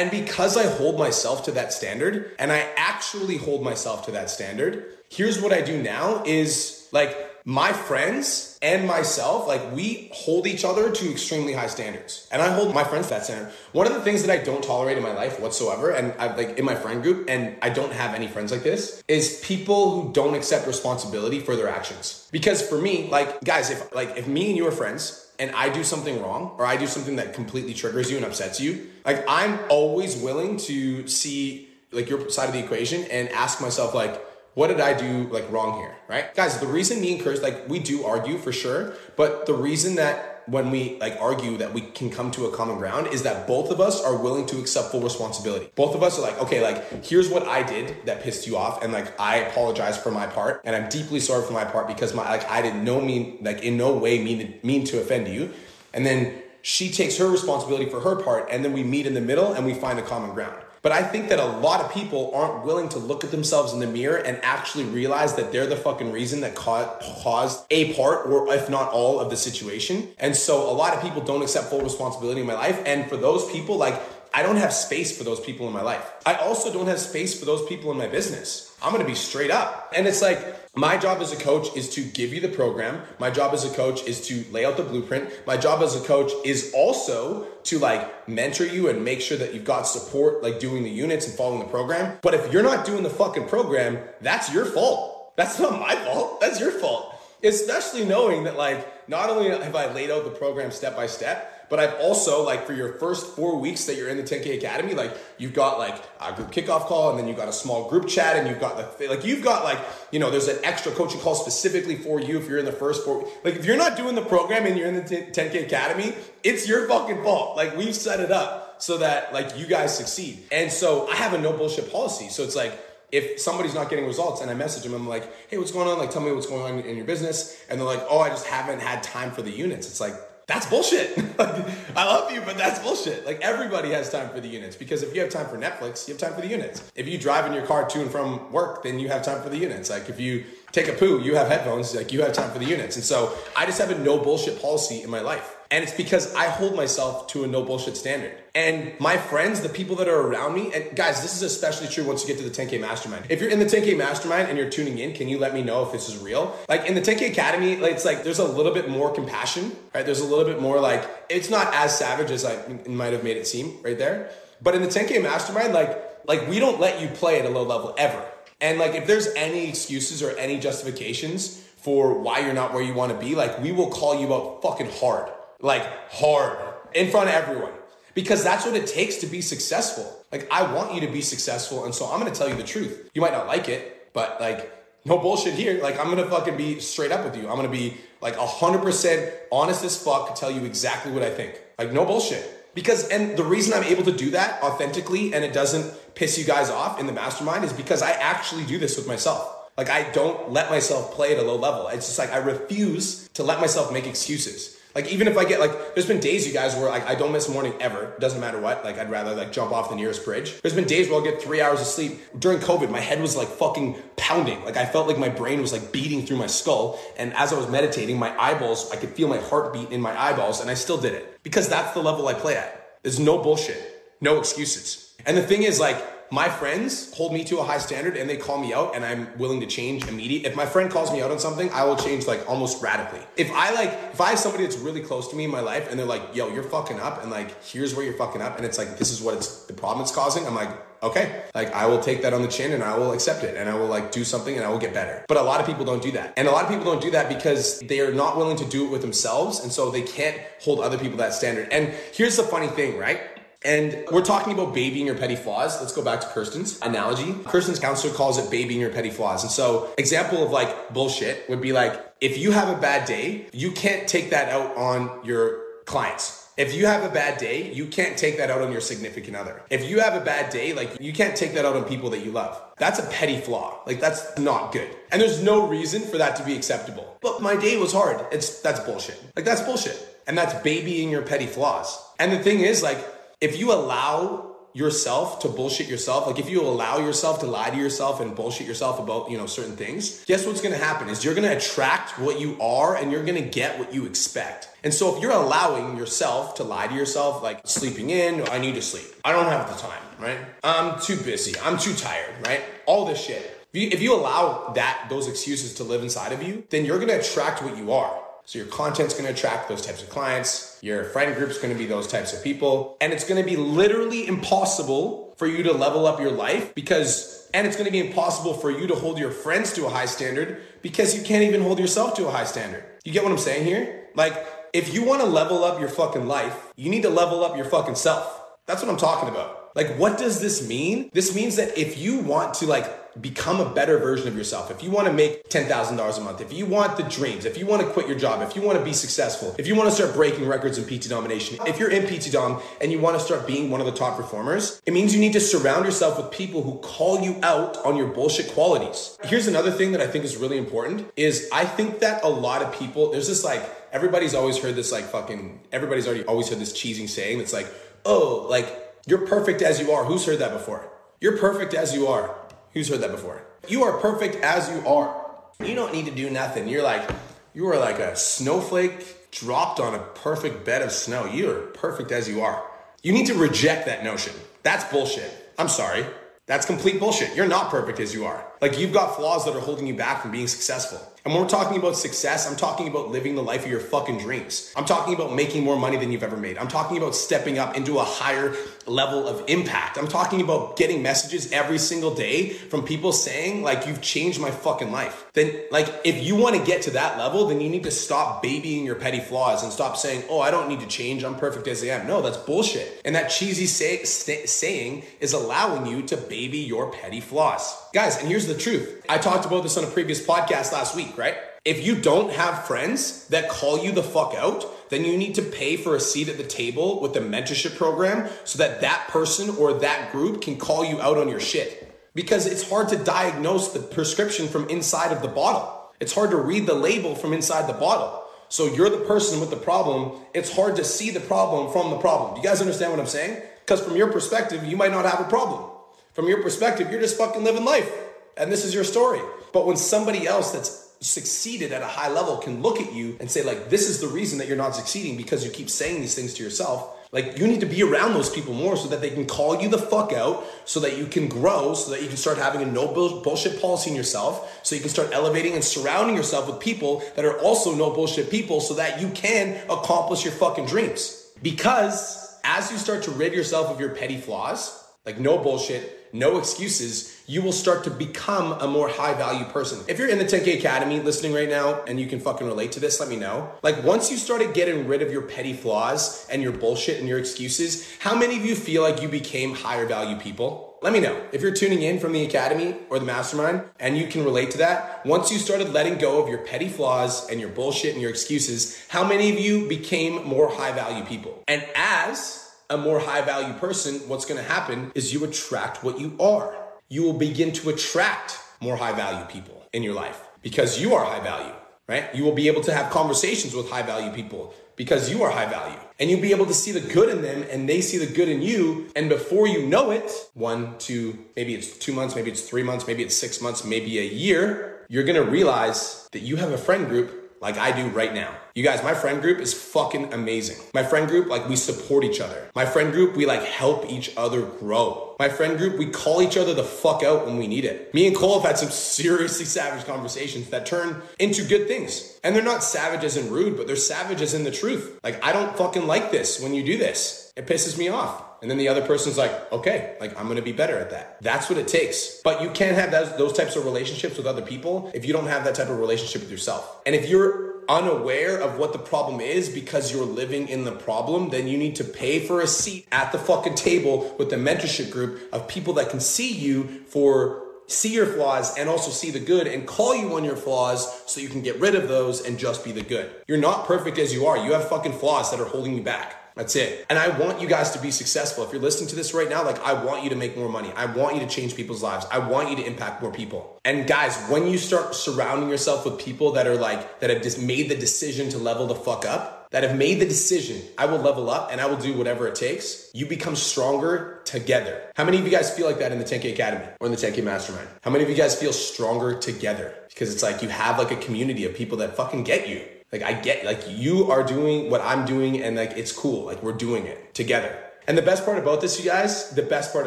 And 0.00 0.10
because 0.10 0.56
I 0.56 0.64
hold 0.64 0.98
myself 0.98 1.44
to 1.44 1.52
that 1.52 1.74
standard 1.74 2.34
and 2.38 2.50
I 2.50 2.66
actually 2.78 3.36
hold 3.36 3.62
myself 3.62 4.06
to 4.06 4.12
that 4.12 4.30
standard, 4.30 4.86
here's 5.10 5.42
what 5.42 5.52
I 5.52 5.60
do 5.60 5.82
now 5.82 6.22
is 6.24 6.88
like 6.90 7.14
my 7.44 7.74
friends 7.74 8.58
and 8.62 8.86
myself, 8.86 9.46
like 9.46 9.60
we 9.74 10.10
hold 10.14 10.46
each 10.46 10.64
other 10.64 10.90
to 10.90 11.10
extremely 11.10 11.52
high 11.52 11.66
standards. 11.66 12.26
And 12.32 12.40
I 12.40 12.50
hold 12.50 12.74
my 12.74 12.82
friends 12.82 13.08
to 13.08 13.14
that 13.14 13.24
standard. 13.24 13.52
One 13.72 13.86
of 13.86 13.92
the 13.92 14.00
things 14.00 14.24
that 14.24 14.32
I 14.32 14.42
don't 14.42 14.64
tolerate 14.64 14.96
in 14.96 15.02
my 15.02 15.12
life 15.12 15.38
whatsoever, 15.38 15.90
and 15.90 16.14
I 16.18 16.34
like 16.34 16.58
in 16.58 16.64
my 16.64 16.76
friend 16.76 17.02
group, 17.02 17.28
and 17.28 17.56
I 17.60 17.68
don't 17.68 17.92
have 17.92 18.14
any 18.14 18.26
friends 18.26 18.52
like 18.52 18.62
this, 18.62 19.04
is 19.06 19.42
people 19.44 19.90
who 19.90 20.12
don't 20.14 20.34
accept 20.34 20.66
responsibility 20.66 21.40
for 21.40 21.56
their 21.56 21.68
actions. 21.68 22.26
Because 22.32 22.66
for 22.66 22.78
me, 22.78 23.08
like 23.08 23.42
guys, 23.44 23.68
if 23.68 23.94
like 23.94 24.16
if 24.16 24.26
me 24.26 24.48
and 24.48 24.56
you 24.56 24.66
are 24.66 24.72
friends 24.72 25.29
and 25.40 25.50
I 25.56 25.70
do 25.70 25.82
something 25.82 26.22
wrong 26.22 26.54
or 26.58 26.66
I 26.66 26.76
do 26.76 26.86
something 26.86 27.16
that 27.16 27.34
completely 27.34 27.74
triggers 27.74 28.10
you 28.10 28.16
and 28.16 28.26
upsets 28.26 28.60
you, 28.60 28.86
like 29.04 29.24
I'm 29.26 29.58
always 29.68 30.16
willing 30.16 30.58
to 30.58 31.08
see 31.08 31.68
like 31.90 32.08
your 32.08 32.30
side 32.30 32.46
of 32.48 32.52
the 32.52 32.60
equation 32.60 33.04
and 33.10 33.28
ask 33.30 33.60
myself 33.60 33.94
like 33.94 34.24
what 34.54 34.66
did 34.66 34.80
I 34.80 34.98
do 34.98 35.28
like 35.32 35.50
wrong 35.50 35.78
here, 35.78 35.96
right? 36.08 36.34
Guys, 36.34 36.58
the 36.58 36.66
reason 36.66 37.00
me 37.00 37.14
and 37.14 37.22
Chris 37.22 37.42
like 37.42 37.68
we 37.68 37.78
do 37.78 38.04
argue 38.04 38.36
for 38.36 38.52
sure, 38.52 38.94
but 39.16 39.46
the 39.46 39.54
reason 39.54 39.96
that 39.96 40.29
when 40.46 40.70
we 40.70 40.98
like 40.98 41.16
argue 41.20 41.56
that 41.58 41.72
we 41.72 41.80
can 41.80 42.10
come 42.10 42.30
to 42.32 42.46
a 42.46 42.52
common 42.52 42.78
ground 42.78 43.06
is 43.08 43.22
that 43.22 43.46
both 43.46 43.70
of 43.70 43.80
us 43.80 44.02
are 44.02 44.16
willing 44.16 44.46
to 44.46 44.58
accept 44.58 44.90
full 44.90 45.00
responsibility. 45.00 45.70
Both 45.74 45.94
of 45.94 46.02
us 46.02 46.18
are 46.18 46.22
like, 46.22 46.40
okay, 46.40 46.62
like 46.62 47.04
here's 47.04 47.28
what 47.28 47.46
I 47.46 47.62
did 47.62 48.06
that 48.06 48.22
pissed 48.22 48.46
you 48.46 48.56
off, 48.56 48.82
and 48.82 48.92
like 48.92 49.18
I 49.20 49.36
apologize 49.36 49.96
for 49.96 50.10
my 50.10 50.26
part, 50.26 50.62
and 50.64 50.74
I'm 50.76 50.88
deeply 50.88 51.20
sorry 51.20 51.46
for 51.46 51.52
my 51.52 51.64
part 51.64 51.86
because 51.88 52.14
my 52.14 52.28
like 52.28 52.48
I 52.50 52.62
did 52.62 52.76
no 52.76 53.00
mean 53.00 53.38
like 53.42 53.62
in 53.62 53.76
no 53.76 53.96
way 53.96 54.22
mean 54.22 54.58
mean 54.62 54.84
to 54.84 55.00
offend 55.00 55.28
you, 55.28 55.52
and 55.92 56.04
then 56.04 56.42
she 56.62 56.90
takes 56.90 57.16
her 57.18 57.28
responsibility 57.28 57.88
for 57.88 58.00
her 58.00 58.16
part, 58.16 58.48
and 58.50 58.64
then 58.64 58.72
we 58.72 58.82
meet 58.82 59.06
in 59.06 59.14
the 59.14 59.20
middle 59.20 59.52
and 59.52 59.64
we 59.64 59.74
find 59.74 59.98
a 59.98 60.02
common 60.02 60.34
ground. 60.34 60.62
But 60.82 60.92
I 60.92 61.02
think 61.02 61.28
that 61.28 61.38
a 61.38 61.44
lot 61.44 61.80
of 61.80 61.92
people 61.92 62.30
aren't 62.34 62.64
willing 62.64 62.88
to 62.90 62.98
look 62.98 63.22
at 63.22 63.30
themselves 63.30 63.74
in 63.74 63.80
the 63.80 63.86
mirror 63.86 64.16
and 64.16 64.38
actually 64.42 64.84
realize 64.84 65.34
that 65.34 65.52
they're 65.52 65.66
the 65.66 65.76
fucking 65.76 66.10
reason 66.10 66.40
that 66.40 66.54
caused 66.54 67.66
a 67.70 67.92
part 67.94 68.26
or 68.26 68.52
if 68.54 68.70
not 68.70 68.90
all 68.90 69.20
of 69.20 69.28
the 69.28 69.36
situation. 69.36 70.08
And 70.18 70.34
so 70.34 70.70
a 70.70 70.72
lot 70.72 70.94
of 70.94 71.02
people 71.02 71.20
don't 71.22 71.42
accept 71.42 71.66
full 71.66 71.82
responsibility 71.82 72.40
in 72.40 72.46
my 72.46 72.54
life. 72.54 72.80
And 72.86 73.06
for 73.10 73.18
those 73.18 73.50
people, 73.52 73.76
like, 73.76 74.00
I 74.32 74.42
don't 74.42 74.56
have 74.56 74.72
space 74.72 75.16
for 75.16 75.24
those 75.24 75.40
people 75.40 75.66
in 75.66 75.72
my 75.72 75.82
life. 75.82 76.08
I 76.24 76.34
also 76.34 76.72
don't 76.72 76.86
have 76.86 77.00
space 77.00 77.38
for 77.38 77.46
those 77.46 77.66
people 77.66 77.90
in 77.90 77.98
my 77.98 78.06
business. 78.06 78.76
I'm 78.82 78.92
gonna 78.92 79.04
be 79.04 79.14
straight 79.14 79.50
up. 79.50 79.92
And 79.94 80.06
it's 80.06 80.22
like, 80.22 80.38
my 80.76 80.96
job 80.96 81.20
as 81.20 81.32
a 81.32 81.36
coach 81.36 81.76
is 81.76 81.90
to 81.94 82.02
give 82.02 82.32
you 82.32 82.40
the 82.40 82.48
program. 82.48 83.02
My 83.18 83.28
job 83.28 83.52
as 83.54 83.64
a 83.64 83.74
coach 83.74 84.04
is 84.06 84.26
to 84.28 84.44
lay 84.52 84.64
out 84.64 84.76
the 84.76 84.84
blueprint. 84.84 85.28
My 85.44 85.56
job 85.56 85.82
as 85.82 85.96
a 85.96 86.06
coach 86.06 86.30
is 86.44 86.72
also 86.74 87.44
to 87.64 87.78
like 87.80 88.28
mentor 88.28 88.66
you 88.66 88.88
and 88.88 89.04
make 89.04 89.20
sure 89.20 89.36
that 89.36 89.52
you've 89.52 89.64
got 89.64 89.82
support, 89.82 90.44
like 90.44 90.60
doing 90.60 90.84
the 90.84 90.90
units 90.90 91.26
and 91.26 91.36
following 91.36 91.58
the 91.58 91.66
program. 91.66 92.18
But 92.22 92.34
if 92.34 92.52
you're 92.52 92.62
not 92.62 92.86
doing 92.86 93.02
the 93.02 93.10
fucking 93.10 93.48
program, 93.48 93.98
that's 94.20 94.52
your 94.52 94.64
fault. 94.64 95.32
That's 95.36 95.58
not 95.58 95.80
my 95.80 95.96
fault. 95.96 96.40
That's 96.40 96.60
your 96.60 96.70
fault. 96.70 97.16
Especially 97.42 98.04
knowing 98.04 98.44
that, 98.44 98.56
like, 98.56 99.08
not 99.08 99.30
only 99.30 99.48
have 99.48 99.74
I 99.74 99.92
laid 99.92 100.10
out 100.10 100.24
the 100.24 100.30
program 100.30 100.70
step 100.70 100.94
by 100.94 101.06
step, 101.06 101.59
but 101.70 101.78
I've 101.78 101.94
also 102.00 102.44
like 102.44 102.66
for 102.66 102.72
your 102.74 102.94
first 102.94 103.34
four 103.36 103.58
weeks 103.58 103.84
that 103.86 103.96
you're 103.96 104.08
in 104.08 104.16
the 104.16 104.24
10K 104.24 104.58
Academy, 104.58 104.94
like 104.94 105.16
you've 105.38 105.54
got 105.54 105.78
like 105.78 106.02
a 106.20 106.32
group 106.32 106.50
kickoff 106.50 106.82
call, 106.82 107.10
and 107.10 107.18
then 107.18 107.28
you've 107.28 107.36
got 107.36 107.48
a 107.48 107.52
small 107.52 107.88
group 107.88 108.08
chat, 108.08 108.36
and 108.36 108.48
you've 108.48 108.60
got 108.60 108.98
the 108.98 109.08
like 109.08 109.24
you've 109.24 109.42
got 109.42 109.64
like 109.64 109.78
you 110.10 110.18
know 110.18 110.30
there's 110.30 110.48
an 110.48 110.58
extra 110.64 110.92
coaching 110.92 111.20
call 111.20 111.34
specifically 111.34 111.96
for 111.96 112.20
you 112.20 112.38
if 112.38 112.48
you're 112.48 112.58
in 112.58 112.64
the 112.64 112.72
first 112.72 113.04
four. 113.04 113.26
Like 113.44 113.54
if 113.54 113.64
you're 113.64 113.78
not 113.78 113.96
doing 113.96 114.16
the 114.16 114.22
program 114.22 114.66
and 114.66 114.76
you're 114.76 114.88
in 114.88 114.96
the 114.96 115.02
10K 115.02 115.64
Academy, 115.66 116.12
it's 116.42 116.68
your 116.68 116.88
fucking 116.88 117.22
fault. 117.22 117.56
Like 117.56 117.76
we've 117.76 117.94
set 117.94 118.20
it 118.20 118.32
up 118.32 118.82
so 118.82 118.98
that 118.98 119.32
like 119.32 119.56
you 119.56 119.66
guys 119.66 119.96
succeed. 119.96 120.42
And 120.50 120.72
so 120.72 121.08
I 121.08 121.14
have 121.14 121.34
a 121.34 121.38
no 121.38 121.52
bullshit 121.52 121.92
policy. 121.92 122.28
So 122.28 122.42
it's 122.42 122.56
like 122.56 122.78
if 123.12 123.40
somebody's 123.40 123.74
not 123.74 123.90
getting 123.90 124.06
results 124.06 124.40
and 124.40 124.50
I 124.50 124.54
message 124.54 124.84
them, 124.84 124.94
I'm 124.94 125.08
like, 125.08 125.24
hey, 125.48 125.58
what's 125.58 125.72
going 125.72 125.88
on? 125.88 125.98
Like, 125.98 126.10
tell 126.10 126.22
me 126.22 126.32
what's 126.32 126.46
going 126.46 126.62
on 126.62 126.84
in 126.84 126.96
your 126.96 127.06
business. 127.06 127.60
And 127.68 127.78
they're 127.78 127.86
like, 127.86 128.04
oh, 128.08 128.20
I 128.20 128.28
just 128.28 128.46
haven't 128.46 128.80
had 128.80 129.02
time 129.02 129.32
for 129.32 129.42
the 129.42 129.50
units. 129.50 129.88
It's 129.88 130.00
like, 130.00 130.14
that's 130.50 130.66
bullshit. 130.66 131.16
I 131.38 132.04
love 132.04 132.32
you, 132.32 132.40
but 132.40 132.58
that's 132.58 132.80
bullshit. 132.80 133.24
Like 133.24 133.40
everybody 133.40 133.90
has 133.90 134.10
time 134.10 134.30
for 134.30 134.40
the 134.40 134.48
units 134.48 134.74
because 134.74 135.04
if 135.04 135.14
you 135.14 135.20
have 135.20 135.30
time 135.30 135.46
for 135.46 135.56
Netflix, 135.56 136.08
you 136.08 136.14
have 136.14 136.20
time 136.20 136.34
for 136.34 136.40
the 136.40 136.48
units. 136.48 136.90
If 136.96 137.06
you 137.06 137.18
drive 137.18 137.46
in 137.46 137.52
your 137.52 137.64
car 137.64 137.88
to 137.88 138.00
and 138.00 138.10
from 138.10 138.50
work, 138.50 138.82
then 138.82 138.98
you 138.98 139.08
have 139.08 139.22
time 139.22 139.42
for 139.42 139.48
the 139.48 139.56
units. 139.56 139.90
Like 139.90 140.08
if 140.08 140.18
you 140.18 140.44
take 140.72 140.88
a 140.88 140.92
poo, 140.92 141.20
you 141.20 141.36
have 141.36 141.46
headphones, 141.46 141.94
like 141.94 142.12
you 142.12 142.22
have 142.22 142.32
time 142.32 142.50
for 142.50 142.58
the 142.58 142.64
units. 142.64 142.96
And 142.96 143.04
so 143.04 143.32
I 143.56 143.64
just 143.64 143.78
have 143.78 143.90
a 143.92 143.98
no 143.98 144.18
bullshit 144.18 144.60
policy 144.60 145.04
in 145.04 145.10
my 145.10 145.20
life. 145.20 145.56
And 145.72 145.84
it's 145.84 145.94
because 145.94 146.34
I 146.34 146.46
hold 146.46 146.74
myself 146.74 147.28
to 147.28 147.44
a 147.44 147.46
no 147.46 147.62
bullshit 147.62 147.96
standard. 147.96 148.34
And 148.56 148.98
my 148.98 149.16
friends, 149.16 149.60
the 149.60 149.68
people 149.68 149.94
that 149.96 150.08
are 150.08 150.20
around 150.20 150.54
me, 150.54 150.72
and 150.74 150.96
guys, 150.96 151.22
this 151.22 151.32
is 151.36 151.42
especially 151.42 151.86
true 151.86 152.02
once 152.02 152.22
you 152.22 152.34
get 152.34 152.42
to 152.42 152.48
the 152.48 152.50
10K 152.50 152.80
Mastermind. 152.80 153.26
If 153.28 153.40
you're 153.40 153.50
in 153.50 153.60
the 153.60 153.66
10K 153.66 153.96
Mastermind 153.96 154.48
and 154.48 154.58
you're 154.58 154.68
tuning 154.68 154.98
in, 154.98 155.12
can 155.14 155.28
you 155.28 155.38
let 155.38 155.54
me 155.54 155.62
know 155.62 155.84
if 155.86 155.92
this 155.92 156.08
is 156.08 156.18
real? 156.18 156.56
Like 156.68 156.86
in 156.86 156.96
the 156.96 157.00
10K 157.00 157.30
Academy, 157.30 157.74
it's 157.74 158.04
like 158.04 158.24
there's 158.24 158.40
a 158.40 158.44
little 158.44 158.74
bit 158.74 158.88
more 158.88 159.14
compassion, 159.14 159.70
right? 159.94 160.04
There's 160.04 160.20
a 160.20 160.26
little 160.26 160.44
bit 160.44 160.60
more 160.60 160.80
like, 160.80 161.08
it's 161.28 161.50
not 161.50 161.72
as 161.72 161.96
savage 161.96 162.32
as 162.32 162.44
I 162.44 162.66
might 162.88 163.12
have 163.12 163.22
made 163.22 163.36
it 163.36 163.46
seem 163.46 163.80
right 163.82 163.96
there. 163.96 164.32
But 164.60 164.74
in 164.74 164.82
the 164.82 164.88
10K 164.88 165.22
Mastermind, 165.22 165.72
like, 165.72 166.26
like 166.26 166.48
we 166.48 166.58
don't 166.58 166.80
let 166.80 167.00
you 167.00 167.06
play 167.06 167.38
at 167.38 167.46
a 167.46 167.48
low 167.48 167.62
level 167.62 167.94
ever. 167.96 168.24
And 168.60 168.80
like 168.80 168.96
if 168.96 169.06
there's 169.06 169.28
any 169.36 169.68
excuses 169.68 170.20
or 170.20 170.36
any 170.36 170.58
justifications 170.58 171.62
for 171.76 172.18
why 172.18 172.40
you're 172.40 172.54
not 172.54 172.74
where 172.74 172.82
you 172.82 172.92
want 172.92 173.12
to 173.12 173.24
be, 173.24 173.36
like 173.36 173.60
we 173.60 173.70
will 173.70 173.88
call 173.88 174.20
you 174.20 174.34
out 174.34 174.62
fucking 174.62 174.90
hard 174.90 175.30
like 175.62 176.10
hard 176.10 176.58
in 176.94 177.10
front 177.10 177.28
of 177.28 177.34
everyone 177.34 177.72
because 178.14 178.42
that's 178.42 178.66
what 178.66 178.74
it 178.74 178.86
takes 178.86 179.16
to 179.18 179.26
be 179.26 179.40
successful. 179.40 180.24
Like, 180.32 180.50
I 180.50 180.72
want 180.72 180.94
you 180.94 181.00
to 181.00 181.06
be 181.08 181.20
successful. 181.20 181.84
And 181.84 181.94
so 181.94 182.06
I'm 182.06 182.20
going 182.20 182.32
to 182.32 182.38
tell 182.38 182.48
you 182.48 182.54
the 182.54 182.62
truth. 182.62 183.10
You 183.14 183.20
might 183.20 183.32
not 183.32 183.46
like 183.46 183.68
it, 183.68 184.12
but 184.12 184.40
like, 184.40 184.72
no 185.04 185.18
bullshit 185.18 185.54
here. 185.54 185.82
Like, 185.82 185.98
I'm 185.98 186.06
going 186.06 186.18
to 186.18 186.28
fucking 186.28 186.56
be 186.56 186.80
straight 186.80 187.12
up 187.12 187.24
with 187.24 187.36
you. 187.36 187.48
I'm 187.48 187.56
going 187.56 187.70
to 187.70 187.76
be 187.76 187.96
like 188.20 188.36
100% 188.36 189.32
honest 189.50 189.84
as 189.84 190.02
fuck 190.02 190.34
to 190.34 190.40
tell 190.40 190.50
you 190.50 190.64
exactly 190.64 191.12
what 191.12 191.22
I 191.22 191.30
think. 191.30 191.60
Like, 191.78 191.92
no 191.92 192.04
bullshit. 192.04 192.74
Because, 192.74 193.08
and 193.08 193.36
the 193.36 193.42
reason 193.42 193.74
I'm 193.74 193.84
able 193.84 194.04
to 194.04 194.12
do 194.12 194.30
that 194.30 194.62
authentically 194.62 195.34
and 195.34 195.44
it 195.44 195.52
doesn't 195.52 196.14
piss 196.14 196.38
you 196.38 196.44
guys 196.44 196.70
off 196.70 197.00
in 197.00 197.06
the 197.06 197.12
mastermind 197.12 197.64
is 197.64 197.72
because 197.72 198.02
I 198.02 198.10
actually 198.10 198.64
do 198.64 198.78
this 198.78 198.96
with 198.96 199.08
myself. 199.08 199.56
Like, 199.76 199.88
I 199.88 200.10
don't 200.12 200.52
let 200.52 200.70
myself 200.70 201.12
play 201.14 201.32
at 201.32 201.38
a 201.38 201.42
low 201.42 201.56
level. 201.56 201.88
It's 201.88 202.06
just 202.06 202.18
like 202.18 202.30
I 202.30 202.36
refuse 202.36 203.28
to 203.30 203.42
let 203.42 203.60
myself 203.60 203.92
make 203.92 204.06
excuses. 204.06 204.79
Like 204.94 205.12
even 205.12 205.28
if 205.28 205.36
I 205.36 205.44
get 205.44 205.60
like, 205.60 205.94
there's 205.94 206.06
been 206.06 206.20
days, 206.20 206.46
you 206.46 206.52
guys, 206.52 206.74
where 206.74 206.88
like 206.88 207.06
I 207.06 207.14
don't 207.14 207.32
miss 207.32 207.48
morning 207.48 207.74
ever. 207.80 208.14
Doesn't 208.18 208.40
matter 208.40 208.60
what. 208.60 208.84
Like 208.84 208.98
I'd 208.98 209.10
rather 209.10 209.34
like 209.34 209.52
jump 209.52 209.72
off 209.72 209.90
the 209.90 209.96
nearest 209.96 210.24
bridge. 210.24 210.60
There's 210.62 210.74
been 210.74 210.86
days 210.86 211.08
where 211.08 211.18
I'll 211.18 211.24
get 211.24 211.42
three 211.42 211.60
hours 211.60 211.80
of 211.80 211.86
sleep. 211.86 212.20
During 212.38 212.58
COVID, 212.58 212.90
my 212.90 213.00
head 213.00 213.20
was 213.20 213.36
like 213.36 213.48
fucking 213.48 213.96
pounding. 214.16 214.64
Like 214.64 214.76
I 214.76 214.86
felt 214.86 215.06
like 215.06 215.18
my 215.18 215.28
brain 215.28 215.60
was 215.60 215.72
like 215.72 215.92
beating 215.92 216.26
through 216.26 216.38
my 216.38 216.46
skull. 216.46 216.98
And 217.16 217.32
as 217.34 217.52
I 217.52 217.56
was 217.56 217.68
meditating, 217.68 218.18
my 218.18 218.36
eyeballs, 218.38 218.90
I 218.90 218.96
could 218.96 219.10
feel 219.10 219.28
my 219.28 219.38
heartbeat 219.38 219.90
in 219.90 220.00
my 220.00 220.18
eyeballs, 220.20 220.60
and 220.60 220.70
I 220.70 220.74
still 220.74 220.98
did 220.98 221.14
it 221.14 221.42
because 221.42 221.68
that's 221.68 221.92
the 221.92 222.02
level 222.02 222.28
I 222.28 222.34
play 222.34 222.56
at. 222.56 222.98
There's 223.02 223.18
no 223.18 223.38
bullshit, 223.38 224.14
no 224.20 224.38
excuses. 224.38 225.14
And 225.26 225.36
the 225.36 225.42
thing 225.42 225.62
is, 225.62 225.80
like, 225.80 225.96
my 226.32 226.48
friends 226.48 227.12
hold 227.14 227.32
me 227.32 227.42
to 227.44 227.58
a 227.58 227.64
high 227.64 227.78
standard 227.78 228.16
and 228.16 228.30
they 228.30 228.36
call 228.36 228.58
me 228.58 228.72
out 228.72 228.94
and 228.94 229.04
I'm 229.04 229.28
willing 229.36 229.60
to 229.60 229.66
change 229.66 230.06
immediately. 230.06 230.48
If 230.48 230.56
my 230.56 230.66
friend 230.66 230.90
calls 230.90 231.12
me 231.12 231.20
out 231.22 231.30
on 231.30 231.40
something, 231.40 231.70
I 231.72 231.84
will 231.84 231.96
change 231.96 232.26
like 232.26 232.48
almost 232.48 232.82
radically. 232.82 233.20
If 233.36 233.50
I 233.50 233.72
like, 233.72 233.90
if 234.12 234.20
I 234.20 234.30
have 234.30 234.38
somebody 234.38 234.64
that's 234.64 234.78
really 234.78 235.00
close 235.00 235.28
to 235.28 235.36
me 235.36 235.44
in 235.44 235.50
my 235.50 235.60
life 235.60 235.90
and 235.90 235.98
they're 235.98 236.06
like, 236.06 236.34
yo, 236.34 236.52
you're 236.52 236.62
fucking 236.62 237.00
up 237.00 237.22
and 237.22 237.30
like, 237.32 237.62
here's 237.64 237.96
where 237.96 238.04
you're 238.04 238.14
fucking 238.14 238.42
up 238.42 238.56
and 238.56 238.64
it's 238.64 238.78
like, 238.78 238.96
this 238.96 239.10
is 239.10 239.20
what 239.20 239.34
it's, 239.34 239.64
the 239.64 239.72
problem 239.72 240.02
it's 240.02 240.14
causing. 240.14 240.46
I'm 240.46 240.54
like, 240.54 240.70
okay, 241.02 241.42
like 241.54 241.72
I 241.72 241.86
will 241.86 242.00
take 242.00 242.22
that 242.22 242.32
on 242.32 242.42
the 242.42 242.48
chin 242.48 242.72
and 242.72 242.82
I 242.82 242.96
will 242.96 243.12
accept 243.12 243.42
it 243.44 243.56
and 243.56 243.68
I 243.68 243.74
will 243.74 243.86
like 243.86 244.12
do 244.12 244.24
something 244.24 244.54
and 244.54 244.64
I 244.64 244.68
will 244.68 244.78
get 244.78 244.92
better. 244.92 245.24
But 245.28 245.36
a 245.36 245.42
lot 245.42 245.60
of 245.60 245.66
people 245.66 245.84
don't 245.84 246.02
do 246.02 246.12
that. 246.12 246.34
And 246.36 246.46
a 246.46 246.50
lot 246.50 246.64
of 246.64 246.70
people 246.70 246.84
don't 246.84 247.00
do 247.00 247.10
that 247.12 247.28
because 247.28 247.80
they 247.80 248.00
are 248.00 248.12
not 248.12 248.36
willing 248.36 248.56
to 248.58 248.64
do 248.66 248.86
it 248.86 248.90
with 248.90 249.00
themselves. 249.00 249.60
And 249.60 249.72
so 249.72 249.90
they 249.90 250.02
can't 250.02 250.38
hold 250.60 250.80
other 250.80 250.98
people 250.98 251.18
that 251.18 251.34
standard. 251.34 251.68
And 251.72 251.94
here's 252.12 252.36
the 252.36 252.42
funny 252.42 252.68
thing, 252.68 252.98
right? 252.98 253.20
And 253.62 254.04
we're 254.10 254.24
talking 254.24 254.54
about 254.54 254.72
babying 254.72 255.06
your 255.06 255.16
petty 255.16 255.36
flaws. 255.36 255.78
Let's 255.80 255.92
go 255.92 256.02
back 256.02 256.22
to 256.22 256.26
Kirsten's 256.28 256.80
analogy. 256.80 257.34
Kirsten's 257.44 257.78
counselor 257.78 258.14
calls 258.14 258.38
it 258.38 258.50
babying 258.50 258.80
your 258.80 258.90
petty 258.90 259.10
flaws. 259.10 259.42
And 259.42 259.52
so, 259.52 259.92
example 259.98 260.42
of 260.42 260.50
like 260.50 260.94
bullshit 260.94 261.48
would 261.50 261.60
be 261.60 261.72
like, 261.72 262.14
if 262.20 262.38
you 262.38 262.52
have 262.52 262.74
a 262.74 262.80
bad 262.80 263.06
day, 263.06 263.46
you 263.52 263.72
can't 263.72 264.08
take 264.08 264.30
that 264.30 264.48
out 264.48 264.76
on 264.76 265.24
your 265.26 265.62
clients. 265.84 266.48
If 266.56 266.74
you 266.74 266.86
have 266.86 267.04
a 267.04 267.12
bad 267.12 267.38
day, 267.38 267.72
you 267.72 267.86
can't 267.86 268.18
take 268.18 268.36
that 268.36 268.50
out 268.50 268.60
on 268.60 268.72
your 268.72 268.80
significant 268.80 269.36
other. 269.36 269.62
If 269.70 269.88
you 269.88 270.00
have 270.00 270.14
a 270.14 270.24
bad 270.24 270.50
day, 270.50 270.72
like 270.72 271.00
you 271.00 271.12
can't 271.12 271.36
take 271.36 271.54
that 271.54 271.64
out 271.64 271.76
on 271.76 271.84
people 271.84 272.10
that 272.10 272.24
you 272.24 272.32
love. 272.32 272.60
That's 272.78 272.98
a 272.98 273.06
petty 273.06 273.40
flaw. 273.40 273.80
Like 273.86 274.00
that's 274.00 274.38
not 274.38 274.72
good. 274.72 274.88
And 275.10 275.22
there's 275.22 275.42
no 275.42 275.66
reason 275.66 276.02
for 276.02 276.18
that 276.18 276.36
to 276.36 276.44
be 276.44 276.54
acceptable. 276.54 277.16
But 277.20 277.40
my 277.40 277.56
day 277.56 277.76
was 277.78 277.92
hard. 277.92 278.26
It's 278.32 278.60
that's 278.60 278.80
bullshit. 278.80 279.18
Like 279.36 279.44
that's 279.44 279.62
bullshit. 279.62 280.22
And 280.26 280.36
that's 280.36 280.54
babying 280.62 281.10
your 281.10 281.22
petty 281.22 281.46
flaws. 281.46 281.98
And 282.18 282.30
the 282.30 282.38
thing 282.38 282.60
is 282.60 282.82
like 282.82 282.98
if 283.40 283.58
you 283.58 283.72
allow 283.72 284.46
yourself 284.72 285.40
to 285.40 285.48
bullshit 285.48 285.88
yourself, 285.88 286.26
like 286.26 286.38
if 286.38 286.48
you 286.48 286.60
allow 286.62 286.98
yourself 286.98 287.40
to 287.40 287.46
lie 287.46 287.70
to 287.70 287.76
yourself 287.76 288.20
and 288.20 288.36
bullshit 288.36 288.66
yourself 288.66 289.00
about, 289.00 289.30
you 289.30 289.36
know, 289.36 289.46
certain 289.46 289.76
things, 289.76 290.24
guess 290.26 290.46
what's 290.46 290.60
going 290.60 290.74
to 290.74 290.78
happen 290.78 291.08
is 291.08 291.24
you're 291.24 291.34
going 291.34 291.48
to 291.48 291.56
attract 291.56 292.18
what 292.18 292.38
you 292.38 292.56
are 292.60 292.96
and 292.96 293.10
you're 293.10 293.24
going 293.24 293.42
to 293.42 293.48
get 293.48 293.78
what 293.78 293.92
you 293.92 294.06
expect. 294.06 294.68
And 294.84 294.94
so 294.94 295.16
if 295.16 295.22
you're 295.22 295.32
allowing 295.32 295.96
yourself 295.96 296.54
to 296.56 296.64
lie 296.64 296.86
to 296.86 296.94
yourself, 296.94 297.42
like 297.42 297.60
sleeping 297.64 298.10
in, 298.10 298.48
I 298.48 298.58
need 298.58 298.76
to 298.76 298.82
sleep. 298.82 299.06
I 299.24 299.32
don't 299.32 299.46
have 299.46 299.68
the 299.68 299.80
time, 299.80 300.02
right? 300.20 300.38
I'm 300.62 301.00
too 301.00 301.16
busy. 301.16 301.58
I'm 301.60 301.78
too 301.78 301.94
tired, 301.94 302.34
right? 302.46 302.62
All 302.86 303.06
this 303.06 303.20
shit. 303.20 303.56
If 303.72 303.80
you, 303.80 303.88
if 303.90 304.02
you 304.02 304.14
allow 304.14 304.72
that, 304.74 305.06
those 305.08 305.28
excuses 305.28 305.74
to 305.74 305.84
live 305.84 306.02
inside 306.02 306.32
of 306.32 306.42
you, 306.42 306.64
then 306.70 306.84
you're 306.84 306.98
going 306.98 307.08
to 307.08 307.20
attract 307.20 307.62
what 307.62 307.76
you 307.76 307.92
are. 307.92 308.19
So 308.50 308.58
your 308.58 308.66
content's 308.66 309.14
to 309.26 309.30
attract 309.30 309.68
those 309.68 309.80
types 309.80 310.02
of 310.02 310.10
clients. 310.10 310.76
Your 310.82 311.04
friend 311.04 311.36
group's 311.36 311.58
to 311.72 311.78
be 311.78 311.86
those 311.86 312.08
types 312.08 312.32
of 312.32 312.42
people. 312.42 312.96
And 313.00 313.12
it's 313.12 313.22
to 313.40 313.48
be 313.48 313.54
literally 313.54 314.26
impossible 314.26 315.36
for 315.36 315.46
you 315.46 315.62
to 315.62 315.72
level 315.72 316.04
up 316.04 316.18
your 316.18 316.32
life 316.32 316.74
because, 316.74 317.48
and 317.54 317.64
it's 317.64 317.76
to 317.86 317.92
be 317.92 318.00
impossible 318.00 318.54
for 318.54 318.72
you 318.72 318.88
to 318.88 318.96
hold 318.96 319.20
your 319.20 319.30
friends 319.30 319.72
to 319.74 319.86
a 319.86 319.88
high 319.88 320.06
standard 320.06 320.60
because 320.82 321.16
you 321.16 321.22
can't 321.22 321.44
even 321.44 321.62
hold 321.62 321.78
yourself 321.78 322.14
to 322.14 322.26
a 322.26 322.32
high 322.32 322.42
standard. 322.42 322.82
You 323.04 323.12
get 323.12 323.22
what 323.22 323.30
I'm 323.30 323.38
saying 323.38 323.64
here? 323.64 324.08
Like, 324.16 324.44
if 324.72 324.92
you 324.92 325.04
want 325.04 325.20
to 325.20 325.28
level 325.28 325.62
up 325.62 325.78
your 325.78 325.88
fucking 325.88 326.26
life, 326.26 326.72
you 326.74 326.90
need 326.90 327.02
to 327.02 327.08
level 327.08 327.44
up 327.44 327.54
your 327.54 327.66
fucking 327.66 327.94
self. 327.94 328.46
That's 328.66 328.82
what 328.82 328.90
I'm 328.90 328.96
talking 328.96 329.28
about. 329.28 329.59
Like, 329.74 329.96
what 329.98 330.18
does 330.18 330.40
this 330.40 330.66
mean? 330.66 331.10
This 331.12 331.34
means 331.34 331.56
that 331.56 331.78
if 331.78 331.98
you 331.98 332.18
want 332.18 332.54
to, 332.54 332.66
like, 332.66 333.20
become 333.20 333.60
a 333.60 333.68
better 333.74 333.98
version 333.98 334.28
of 334.28 334.36
yourself, 334.36 334.70
if 334.70 334.82
you 334.82 334.90
want 334.90 335.06
to 335.06 335.12
make 335.12 335.48
$10,000 335.48 336.18
a 336.18 336.20
month, 336.20 336.40
if 336.40 336.52
you 336.52 336.66
want 336.66 336.96
the 336.96 337.02
dreams, 337.04 337.44
if 337.44 337.58
you 337.58 337.66
want 337.66 337.82
to 337.82 337.88
quit 337.88 338.06
your 338.06 338.18
job, 338.18 338.40
if 338.42 338.54
you 338.54 338.62
want 338.62 338.78
to 338.78 338.84
be 338.84 338.92
successful, 338.92 339.54
if 339.58 339.66
you 339.66 339.74
want 339.74 339.88
to 339.88 339.94
start 339.94 340.14
breaking 340.14 340.46
records 340.46 340.78
in 340.78 340.84
PT 340.84 341.08
domination, 341.08 341.58
if 341.66 341.78
you're 341.78 341.90
in 341.90 342.06
PT 342.06 342.32
dom 342.32 342.62
and 342.80 342.92
you 342.92 343.00
want 343.00 343.18
to 343.18 343.24
start 343.24 343.46
being 343.46 343.70
one 343.70 343.80
of 343.80 343.86
the 343.86 343.92
top 343.92 344.16
performers, 344.16 344.80
it 344.86 344.92
means 344.92 345.14
you 345.14 345.20
need 345.20 345.32
to 345.32 345.40
surround 345.40 345.84
yourself 345.84 346.22
with 346.22 346.30
people 346.30 346.62
who 346.62 346.78
call 346.78 347.20
you 347.20 347.38
out 347.42 347.76
on 347.78 347.96
your 347.96 348.06
bullshit 348.06 348.52
qualities. 348.52 349.18
Here's 349.24 349.46
another 349.48 349.70
thing 349.70 349.92
that 349.92 350.00
I 350.00 350.06
think 350.06 350.24
is 350.24 350.36
really 350.36 350.58
important 350.58 351.10
is 351.16 351.48
I 351.52 351.64
think 351.64 352.00
that 352.00 352.22
a 352.22 352.28
lot 352.28 352.62
of 352.62 352.72
people, 352.78 353.10
there's 353.10 353.28
this 353.28 353.44
like, 353.44 353.62
everybody's 353.92 354.34
always 354.34 354.58
heard 354.58 354.76
this 354.76 354.92
like 354.92 355.04
fucking, 355.04 355.60
everybody's 355.72 356.06
already 356.06 356.24
always 356.24 356.48
heard 356.48 356.60
this 356.60 356.72
cheesy 356.72 357.06
saying 357.06 357.38
that's 357.38 357.52
like, 357.52 357.66
oh, 358.04 358.46
like, 358.48 358.86
you're 359.06 359.26
perfect 359.26 359.62
as 359.62 359.80
you 359.80 359.92
are. 359.92 360.04
Who's 360.04 360.26
heard 360.26 360.38
that 360.40 360.52
before? 360.52 360.88
You're 361.20 361.38
perfect 361.38 361.74
as 361.74 361.94
you 361.94 362.06
are. 362.06 362.34
Who's 362.72 362.88
heard 362.88 363.00
that 363.00 363.10
before? 363.10 363.42
You 363.68 363.82
are 363.84 363.98
perfect 363.98 364.36
as 364.36 364.70
you 364.70 364.86
are. 364.86 365.16
You 365.60 365.74
don't 365.74 365.92
need 365.92 366.06
to 366.06 366.10
do 366.10 366.30
nothing. 366.30 366.68
You're 366.68 366.82
like, 366.82 367.08
you 367.54 367.66
are 367.68 367.78
like 367.78 367.98
a 367.98 368.16
snowflake 368.16 369.30
dropped 369.30 369.80
on 369.80 369.94
a 369.94 369.98
perfect 369.98 370.64
bed 370.64 370.82
of 370.82 370.92
snow. 370.92 371.26
You 371.26 371.50
are 371.50 371.60
perfect 371.68 372.12
as 372.12 372.28
you 372.28 372.42
are. 372.42 372.64
You 373.02 373.12
need 373.12 373.26
to 373.26 373.34
reject 373.34 373.86
that 373.86 374.04
notion. 374.04 374.34
That's 374.62 374.84
bullshit. 374.84 375.52
I'm 375.58 375.68
sorry. 375.68 376.04
That's 376.46 376.66
complete 376.66 376.98
bullshit. 376.98 377.36
You're 377.36 377.46
not 377.46 377.70
perfect 377.70 378.00
as 378.00 378.12
you 378.12 378.24
are. 378.24 378.44
Like 378.60 378.78
you've 378.78 378.92
got 378.92 379.16
flaws 379.16 379.44
that 379.44 379.54
are 379.54 379.60
holding 379.60 379.86
you 379.86 379.94
back 379.94 380.22
from 380.22 380.32
being 380.32 380.48
successful. 380.48 381.00
And 381.24 381.34
when 381.34 381.42
we're 381.42 381.48
talking 381.48 381.78
about 381.78 381.96
success, 381.96 382.50
I'm 382.50 382.56
talking 382.56 382.88
about 382.88 383.10
living 383.10 383.34
the 383.34 383.42
life 383.42 383.64
of 383.64 383.70
your 383.70 383.80
fucking 383.80 384.18
dreams. 384.18 384.72
I'm 384.74 384.86
talking 384.86 385.14
about 385.14 385.34
making 385.34 385.64
more 385.64 385.78
money 385.78 385.96
than 385.98 386.10
you've 386.10 386.22
ever 386.22 386.36
made. 386.36 386.56
I'm 386.56 386.66
talking 386.66 386.96
about 386.96 387.14
stepping 387.14 387.58
up 387.58 387.76
into 387.76 387.98
a 387.98 388.04
higher 388.04 388.54
level 388.90 389.28
of 389.28 389.44
impact. 389.48 389.96
I'm 389.96 390.08
talking 390.08 390.40
about 390.40 390.76
getting 390.76 391.02
messages 391.02 391.52
every 391.52 391.78
single 391.78 392.14
day 392.14 392.50
from 392.50 392.82
people 392.84 393.12
saying, 393.12 393.62
like, 393.62 393.86
you've 393.86 394.00
changed 394.00 394.40
my 394.40 394.50
fucking 394.50 394.90
life. 394.90 395.30
Then, 395.32 395.62
like, 395.70 395.88
if 396.04 396.22
you 396.22 396.36
want 396.36 396.56
to 396.56 396.64
get 396.64 396.82
to 396.82 396.90
that 396.92 397.18
level, 397.18 397.46
then 397.46 397.60
you 397.60 397.68
need 397.68 397.84
to 397.84 397.90
stop 397.90 398.42
babying 398.42 398.84
your 398.84 398.96
petty 398.96 399.20
flaws 399.20 399.62
and 399.62 399.72
stop 399.72 399.96
saying, 399.96 400.24
oh, 400.28 400.40
I 400.40 400.50
don't 400.50 400.68
need 400.68 400.80
to 400.80 400.86
change. 400.86 401.24
I'm 401.24 401.36
perfect 401.36 401.68
as 401.68 401.82
I 401.84 401.88
am. 401.88 402.06
No, 402.06 402.20
that's 402.20 402.36
bullshit. 402.36 403.00
And 403.04 403.14
that 403.14 403.28
cheesy 403.28 403.66
say- 403.66 404.04
saying 404.04 405.04
is 405.20 405.32
allowing 405.32 405.86
you 405.86 406.02
to 406.02 406.16
baby 406.16 406.58
your 406.58 406.90
petty 406.92 407.20
flaws. 407.20 407.76
Guys, 407.92 408.18
and 408.18 408.28
here's 408.28 408.46
the 408.46 408.54
truth. 408.54 409.02
I 409.08 409.18
talked 409.18 409.44
about 409.46 409.62
this 409.62 409.76
on 409.76 409.84
a 409.84 409.88
previous 409.88 410.24
podcast 410.24 410.72
last 410.72 410.96
week, 410.96 411.16
right? 411.16 411.36
If 411.62 411.86
you 411.86 412.00
don't 412.00 412.32
have 412.32 412.66
friends 412.66 413.28
that 413.28 413.50
call 413.50 413.84
you 413.84 413.92
the 413.92 414.02
fuck 414.02 414.34
out, 414.34 414.64
then 414.88 415.04
you 415.04 415.18
need 415.18 415.34
to 415.34 415.42
pay 415.42 415.76
for 415.76 415.94
a 415.94 416.00
seat 416.00 416.30
at 416.30 416.38
the 416.38 416.44
table 416.44 417.02
with 417.02 417.12
the 417.12 417.20
mentorship 417.20 417.76
program 417.76 418.30
so 418.44 418.58
that 418.58 418.80
that 418.80 419.08
person 419.08 419.50
or 419.56 419.74
that 419.74 420.10
group 420.10 420.40
can 420.40 420.56
call 420.56 420.86
you 420.86 420.98
out 421.02 421.18
on 421.18 421.28
your 421.28 421.38
shit. 421.38 421.94
Because 422.14 422.46
it's 422.46 422.68
hard 422.68 422.88
to 422.88 422.96
diagnose 422.96 423.74
the 423.74 423.80
prescription 423.80 424.48
from 424.48 424.70
inside 424.70 425.12
of 425.12 425.20
the 425.20 425.28
bottle. 425.28 425.92
It's 426.00 426.14
hard 426.14 426.30
to 426.30 426.38
read 426.38 426.66
the 426.66 426.74
label 426.74 427.14
from 427.14 427.34
inside 427.34 427.68
the 427.68 427.78
bottle. 427.78 428.24
So 428.48 428.64
you're 428.64 428.88
the 428.88 429.04
person 429.04 429.38
with 429.38 429.50
the 429.50 429.56
problem. 429.56 430.18
It's 430.32 430.56
hard 430.56 430.76
to 430.76 430.84
see 430.84 431.10
the 431.10 431.20
problem 431.20 431.70
from 431.72 431.90
the 431.90 431.98
problem. 431.98 432.34
Do 432.34 432.40
you 432.40 432.48
guys 432.48 432.62
understand 432.62 432.90
what 432.90 433.00
I'm 433.00 433.06
saying? 433.06 433.42
Because 433.60 433.82
from 433.82 433.96
your 433.96 434.10
perspective, 434.10 434.64
you 434.64 434.78
might 434.78 434.92
not 434.92 435.04
have 435.04 435.20
a 435.20 435.28
problem. 435.28 435.70
From 436.14 436.26
your 436.26 436.42
perspective, 436.42 436.90
you're 436.90 437.02
just 437.02 437.18
fucking 437.18 437.44
living 437.44 437.66
life. 437.66 437.92
And 438.38 438.50
this 438.50 438.64
is 438.64 438.72
your 438.72 438.84
story. 438.84 439.20
But 439.52 439.66
when 439.66 439.76
somebody 439.76 440.26
else 440.26 440.52
that's 440.52 440.89
succeeded 441.00 441.72
at 441.72 441.82
a 441.82 441.86
high 441.86 442.10
level 442.10 442.36
can 442.36 442.60
look 442.60 442.80
at 442.80 442.92
you 442.92 443.16
and 443.20 443.30
say, 443.30 443.42
like, 443.42 443.70
this 443.70 443.88
is 443.88 444.00
the 444.00 444.08
reason 444.08 444.38
that 444.38 444.48
you're 444.48 444.56
not 444.56 444.74
succeeding 444.74 445.16
because 445.16 445.44
you 445.44 445.50
keep 445.50 445.70
saying 445.70 446.00
these 446.00 446.14
things 446.14 446.34
to 446.34 446.42
yourself. 446.42 446.96
Like, 447.12 447.38
you 447.38 447.48
need 447.48 447.60
to 447.60 447.66
be 447.66 447.82
around 447.82 448.12
those 448.14 448.30
people 448.30 448.54
more 448.54 448.76
so 448.76 448.88
that 448.88 449.00
they 449.00 449.10
can 449.10 449.26
call 449.26 449.60
you 449.60 449.68
the 449.68 449.78
fuck 449.78 450.12
out, 450.12 450.44
so 450.64 450.78
that 450.80 450.96
you 450.96 451.06
can 451.06 451.26
grow, 451.26 451.74
so 451.74 451.90
that 451.90 452.02
you 452.02 452.08
can 452.08 452.16
start 452.16 452.38
having 452.38 452.62
a 452.62 452.66
no 452.66 452.86
bullshit 452.86 453.60
policy 453.60 453.90
in 453.90 453.96
yourself, 453.96 454.60
so 454.64 454.76
you 454.76 454.80
can 454.80 454.90
start 454.90 455.08
elevating 455.12 455.54
and 455.54 455.64
surrounding 455.64 456.14
yourself 456.14 456.46
with 456.46 456.60
people 456.60 457.02
that 457.16 457.24
are 457.24 457.38
also 457.40 457.74
no 457.74 457.90
bullshit 457.90 458.30
people, 458.30 458.60
so 458.60 458.74
that 458.74 459.00
you 459.00 459.08
can 459.08 459.60
accomplish 459.68 460.24
your 460.24 460.34
fucking 460.34 460.66
dreams. 460.66 461.32
Because 461.42 462.38
as 462.44 462.70
you 462.70 462.78
start 462.78 463.02
to 463.04 463.10
rid 463.10 463.32
yourself 463.32 463.68
of 463.68 463.80
your 463.80 463.90
petty 463.90 464.18
flaws, 464.18 464.84
like 465.04 465.18
no 465.18 465.38
bullshit, 465.38 465.99
no 466.12 466.38
excuses, 466.38 467.22
you 467.26 467.42
will 467.42 467.52
start 467.52 467.84
to 467.84 467.90
become 467.90 468.52
a 468.60 468.66
more 468.66 468.88
high 468.88 469.14
value 469.14 469.44
person. 469.44 469.84
If 469.86 469.98
you're 469.98 470.08
in 470.08 470.18
the 470.18 470.24
10K 470.24 470.58
Academy 470.58 471.00
listening 471.00 471.32
right 471.32 471.48
now 471.48 471.82
and 471.84 472.00
you 472.00 472.06
can 472.06 472.18
fucking 472.18 472.46
relate 472.46 472.72
to 472.72 472.80
this, 472.80 472.98
let 472.98 473.08
me 473.08 473.16
know. 473.16 473.52
Like 473.62 473.84
once 473.84 474.10
you 474.10 474.16
started 474.16 474.52
getting 474.52 474.88
rid 474.88 475.02
of 475.02 475.12
your 475.12 475.22
petty 475.22 475.52
flaws 475.52 476.26
and 476.30 476.42
your 476.42 476.52
bullshit 476.52 476.98
and 476.98 477.08
your 477.08 477.18
excuses, 477.18 477.88
how 478.00 478.16
many 478.16 478.36
of 478.36 478.44
you 478.44 478.54
feel 478.54 478.82
like 478.82 479.00
you 479.00 479.08
became 479.08 479.54
higher 479.54 479.86
value 479.86 480.16
people? 480.16 480.70
Let 480.82 480.94
me 480.94 481.00
know 481.00 481.20
if 481.30 481.42
you're 481.42 481.54
tuning 481.54 481.82
in 481.82 481.98
from 481.98 482.12
the 482.12 482.24
academy 482.24 482.74
or 482.88 482.98
the 482.98 483.04
mastermind 483.04 483.64
and 483.78 483.98
you 483.98 484.06
can 484.06 484.24
relate 484.24 484.50
to 484.52 484.58
that. 484.58 485.04
Once 485.04 485.30
you 485.30 485.38
started 485.38 485.74
letting 485.74 485.98
go 485.98 486.22
of 486.22 486.28
your 486.28 486.38
petty 486.38 486.68
flaws 486.68 487.28
and 487.28 487.38
your 487.38 487.50
bullshit 487.50 487.92
and 487.92 488.00
your 488.00 488.10
excuses, 488.10 488.82
how 488.88 489.06
many 489.06 489.30
of 489.30 489.38
you 489.38 489.68
became 489.68 490.26
more 490.26 490.50
high 490.50 490.72
value 490.72 491.04
people? 491.04 491.44
And 491.46 491.64
as 491.74 492.39
a 492.70 492.78
more 492.78 493.00
high 493.00 493.20
value 493.20 493.52
person, 493.54 493.96
what's 494.08 494.24
to 494.38 494.48
happen 494.48 494.92
is 494.94 495.12
you 495.12 495.24
attract 495.24 495.82
what 495.82 496.00
you 496.00 496.16
are. 496.20 496.56
You 496.88 497.02
will 497.02 497.18
begin 497.18 497.52
to 497.52 497.70
attract 497.70 498.38
more 498.60 498.76
high 498.76 498.92
value 498.92 499.26
people 499.26 499.66
in 499.72 499.82
your 499.82 499.94
life 499.94 500.22
because 500.42 500.80
you 500.80 500.94
are 500.94 501.04
high 501.04 501.20
value, 501.20 501.52
right? 501.88 502.14
You 502.14 502.24
will 502.24 502.34
be 502.34 502.46
able 502.46 502.62
to 502.62 502.72
have 502.72 502.90
conversations 502.90 503.54
with 503.54 503.68
high 503.68 503.82
value 503.82 504.12
people 504.12 504.54
because 504.76 505.10
you 505.10 505.22
are 505.22 505.30
high 505.30 505.46
value 505.46 505.78
and 505.98 506.08
you'll 506.08 506.20
be 506.20 506.30
able 506.30 506.46
to 506.46 506.54
see 506.54 506.72
the 506.72 506.80
good 506.80 507.08
in 507.08 507.22
them 507.22 507.44
and 507.50 507.68
they 507.68 507.80
see 507.80 507.98
the 507.98 508.06
good 508.06 508.28
in 508.28 508.40
you. 508.40 508.88
And 508.96 509.08
before 509.08 509.46
you 509.46 509.66
know 509.66 509.90
it, 509.90 510.10
one, 510.34 510.78
two, 510.78 511.18
maybe 511.36 511.54
it's 511.54 511.76
two 511.76 511.92
months, 511.92 512.14
maybe 512.14 512.30
it's 512.30 512.48
three 512.48 512.62
months, 512.62 512.86
maybe 512.86 513.02
it's 513.02 513.16
six 513.16 513.40
months, 513.40 513.64
maybe 513.64 513.98
a 513.98 514.04
year, 514.04 514.86
you're 514.88 515.04
to 515.04 515.22
realize 515.22 516.08
that 516.12 516.20
you 516.20 516.36
have 516.36 516.52
a 516.52 516.58
friend 516.58 516.88
group 516.88 517.19
like 517.40 517.56
I 517.56 517.72
do 517.72 517.88
right 517.88 518.14
now. 518.14 518.34
You 518.54 518.62
guys, 518.62 518.82
my 518.82 518.94
friend 518.94 519.20
group 519.22 519.38
is 519.38 519.54
fucking 519.54 520.12
amazing. 520.12 520.58
My 520.74 520.82
friend 520.84 521.08
group, 521.08 521.28
like 521.28 521.48
we 521.48 521.56
support 521.56 522.04
each 522.04 522.20
other. 522.20 522.48
My 522.54 522.66
friend 522.66 522.92
group, 522.92 523.16
we 523.16 523.26
like 523.26 523.42
help 523.44 523.90
each 523.90 524.14
other 524.16 524.42
grow. 524.42 525.09
My 525.20 525.28
friend 525.28 525.58
group, 525.58 525.76
we 525.76 525.84
call 525.84 526.22
each 526.22 526.38
other 526.38 526.54
the 526.54 526.64
fuck 526.64 527.02
out 527.02 527.26
when 527.26 527.36
we 527.36 527.46
need 527.46 527.66
it. 527.66 527.92
Me 527.92 528.06
and 528.06 528.16
Cole 528.16 528.40
have 528.40 528.48
had 528.48 528.56
some 528.56 528.70
seriously 528.70 529.44
savage 529.44 529.84
conversations 529.84 530.48
that 530.48 530.64
turn 530.64 531.02
into 531.18 531.44
good 531.44 531.68
things. 531.68 532.18
And 532.24 532.34
they're 532.34 532.42
not 532.42 532.64
savage 532.64 533.04
as 533.04 533.18
in 533.18 533.30
rude, 533.30 533.58
but 533.58 533.66
they're 533.66 533.76
savage 533.76 534.22
as 534.22 534.32
in 534.32 534.44
the 534.44 534.50
truth. 534.50 534.98
Like, 535.04 535.22
I 535.22 535.34
don't 535.34 535.54
fucking 535.58 535.86
like 535.86 536.10
this 536.10 536.40
when 536.40 536.54
you 536.54 536.64
do 536.64 536.78
this. 536.78 537.34
It 537.36 537.46
pisses 537.46 537.76
me 537.76 537.88
off. 537.88 538.24
And 538.40 538.50
then 538.50 538.56
the 538.56 538.68
other 538.68 538.80
person's 538.80 539.18
like, 539.18 539.52
okay, 539.52 539.94
like 540.00 540.18
I'm 540.18 540.26
gonna 540.26 540.40
be 540.40 540.52
better 540.52 540.78
at 540.78 540.88
that. 540.88 541.18
That's 541.20 541.50
what 541.50 541.58
it 541.58 541.68
takes. 541.68 542.22
But 542.24 542.40
you 542.40 542.48
can't 542.48 542.76
have 542.76 542.90
those, 542.90 543.14
those 543.18 543.32
types 543.34 543.56
of 543.56 543.66
relationships 543.66 544.16
with 544.16 544.26
other 544.26 544.40
people 544.40 544.90
if 544.94 545.04
you 545.04 545.12
don't 545.12 545.26
have 545.26 545.44
that 545.44 545.54
type 545.54 545.68
of 545.68 545.78
relationship 545.78 546.22
with 546.22 546.30
yourself. 546.30 546.80
And 546.86 546.94
if 546.94 547.10
you're 547.10 547.59
unaware 547.70 548.36
of 548.38 548.58
what 548.58 548.72
the 548.72 548.78
problem 548.78 549.20
is 549.20 549.48
because 549.48 549.92
you're 549.92 550.04
living 550.04 550.48
in 550.48 550.64
the 550.64 550.72
problem, 550.72 551.30
then 551.30 551.46
you 551.46 551.56
need 551.56 551.76
to 551.76 551.84
pay 551.84 552.18
for 552.18 552.40
a 552.40 552.46
seat 552.46 552.84
at 552.90 553.12
the 553.12 553.18
fucking 553.18 553.54
table 553.54 554.14
with 554.18 554.28
the 554.28 554.36
mentorship 554.36 554.90
group 554.90 555.32
of 555.32 555.46
people 555.46 555.72
that 555.74 555.88
can 555.88 556.00
see 556.00 556.32
you 556.32 556.64
for 556.88 557.44
see 557.68 557.94
your 557.94 558.06
flaws 558.06 558.58
and 558.58 558.68
also 558.68 558.90
see 558.90 559.12
the 559.12 559.20
good 559.20 559.46
and 559.46 559.64
call 559.64 559.94
you 559.94 560.12
on 560.16 560.24
your 560.24 560.34
flaws 560.34 561.02
so 561.06 561.20
you 561.20 561.28
can 561.28 561.40
get 561.40 561.58
rid 561.60 561.76
of 561.76 561.86
those 561.86 562.26
and 562.26 562.36
just 562.36 562.64
be 562.64 562.72
the 562.72 562.82
good. 562.82 563.08
You're 563.28 563.38
not 563.38 563.64
perfect 563.64 563.96
as 563.98 564.12
you 564.12 564.26
are. 564.26 564.36
You 564.36 564.52
have 564.54 564.68
fucking 564.68 564.94
flaws 564.94 565.30
that 565.30 565.38
are 565.38 565.44
holding 565.44 565.76
you 565.76 565.82
back. 565.82 566.19
That's 566.40 566.56
it. 566.56 566.86
And 566.88 566.98
I 566.98 567.18
want 567.18 567.42
you 567.42 567.46
guys 567.46 567.72
to 567.72 567.78
be 567.78 567.90
successful. 567.90 568.42
If 568.44 568.50
you're 568.50 568.62
listening 568.62 568.88
to 568.88 568.96
this 568.96 569.12
right 569.12 569.28
now, 569.28 569.44
like 569.44 569.62
I 569.62 569.74
want 569.74 570.04
you 570.04 570.08
to 570.08 570.16
make 570.16 570.38
more 570.38 570.48
money. 570.48 570.72
I 570.74 570.86
want 570.86 571.14
you 571.14 571.20
to 571.20 571.26
change 571.26 571.54
people's 571.54 571.82
lives. 571.82 572.06
I 572.10 572.18
want 572.18 572.48
you 572.48 572.56
to 572.56 572.66
impact 572.66 573.02
more 573.02 573.12
people. 573.12 573.60
And 573.62 573.86
guys, 573.86 574.16
when 574.30 574.46
you 574.46 574.56
start 574.56 574.94
surrounding 574.94 575.50
yourself 575.50 575.84
with 575.84 575.98
people 575.98 576.32
that 576.32 576.46
are 576.46 576.54
like, 576.56 577.00
that 577.00 577.10
have 577.10 577.20
just 577.20 577.42
made 577.42 577.68
the 577.68 577.76
decision 577.76 578.30
to 578.30 578.38
level 578.38 578.66
the 578.66 578.74
fuck 578.74 579.04
up, 579.04 579.50
that 579.50 579.64
have 579.64 579.76
made 579.76 580.00
the 580.00 580.06
decision, 580.06 580.62
I 580.78 580.86
will 580.86 581.00
level 581.00 581.28
up 581.28 581.52
and 581.52 581.60
I 581.60 581.66
will 581.66 581.76
do 581.76 581.92
whatever 581.92 582.26
it 582.26 582.36
takes, 582.36 582.90
you 582.94 583.04
become 583.04 583.36
stronger 583.36 584.22
together. 584.24 584.80
How 584.96 585.04
many 585.04 585.18
of 585.18 585.26
you 585.26 585.30
guys 585.30 585.54
feel 585.54 585.66
like 585.66 585.80
that 585.80 585.92
in 585.92 585.98
the 585.98 586.06
10K 586.06 586.32
Academy 586.32 586.64
or 586.80 586.86
in 586.86 586.92
the 586.92 586.98
10K 586.98 587.22
Mastermind? 587.22 587.68
How 587.82 587.90
many 587.90 588.02
of 588.02 588.08
you 588.08 588.16
guys 588.16 588.34
feel 588.34 588.54
stronger 588.54 589.18
together? 589.18 589.74
Because 589.90 590.10
it's 590.10 590.22
like 590.22 590.40
you 590.40 590.48
have 590.48 590.78
like 590.78 590.90
a 590.90 590.96
community 590.96 591.44
of 591.44 591.54
people 591.54 591.76
that 591.78 591.96
fucking 591.96 592.24
get 592.24 592.48
you. 592.48 592.64
Like 592.92 593.02
I 593.02 593.12
get 593.12 593.44
like 593.44 593.62
you 593.68 594.10
are 594.10 594.22
doing 594.22 594.70
what 594.70 594.80
I'm 594.80 595.04
doing 595.04 595.42
and 595.42 595.56
like 595.56 595.72
it's 595.72 595.92
cool. 595.92 596.26
Like 596.26 596.42
we're 596.42 596.52
doing 596.52 596.86
it 596.86 597.14
together. 597.14 597.56
And 597.86 597.96
the 597.96 598.02
best 598.02 598.24
part 598.24 598.38
about 598.38 598.60
this, 598.60 598.78
you 598.78 598.88
guys, 598.88 599.30
the 599.30 599.42
best 599.42 599.72
part 599.72 599.86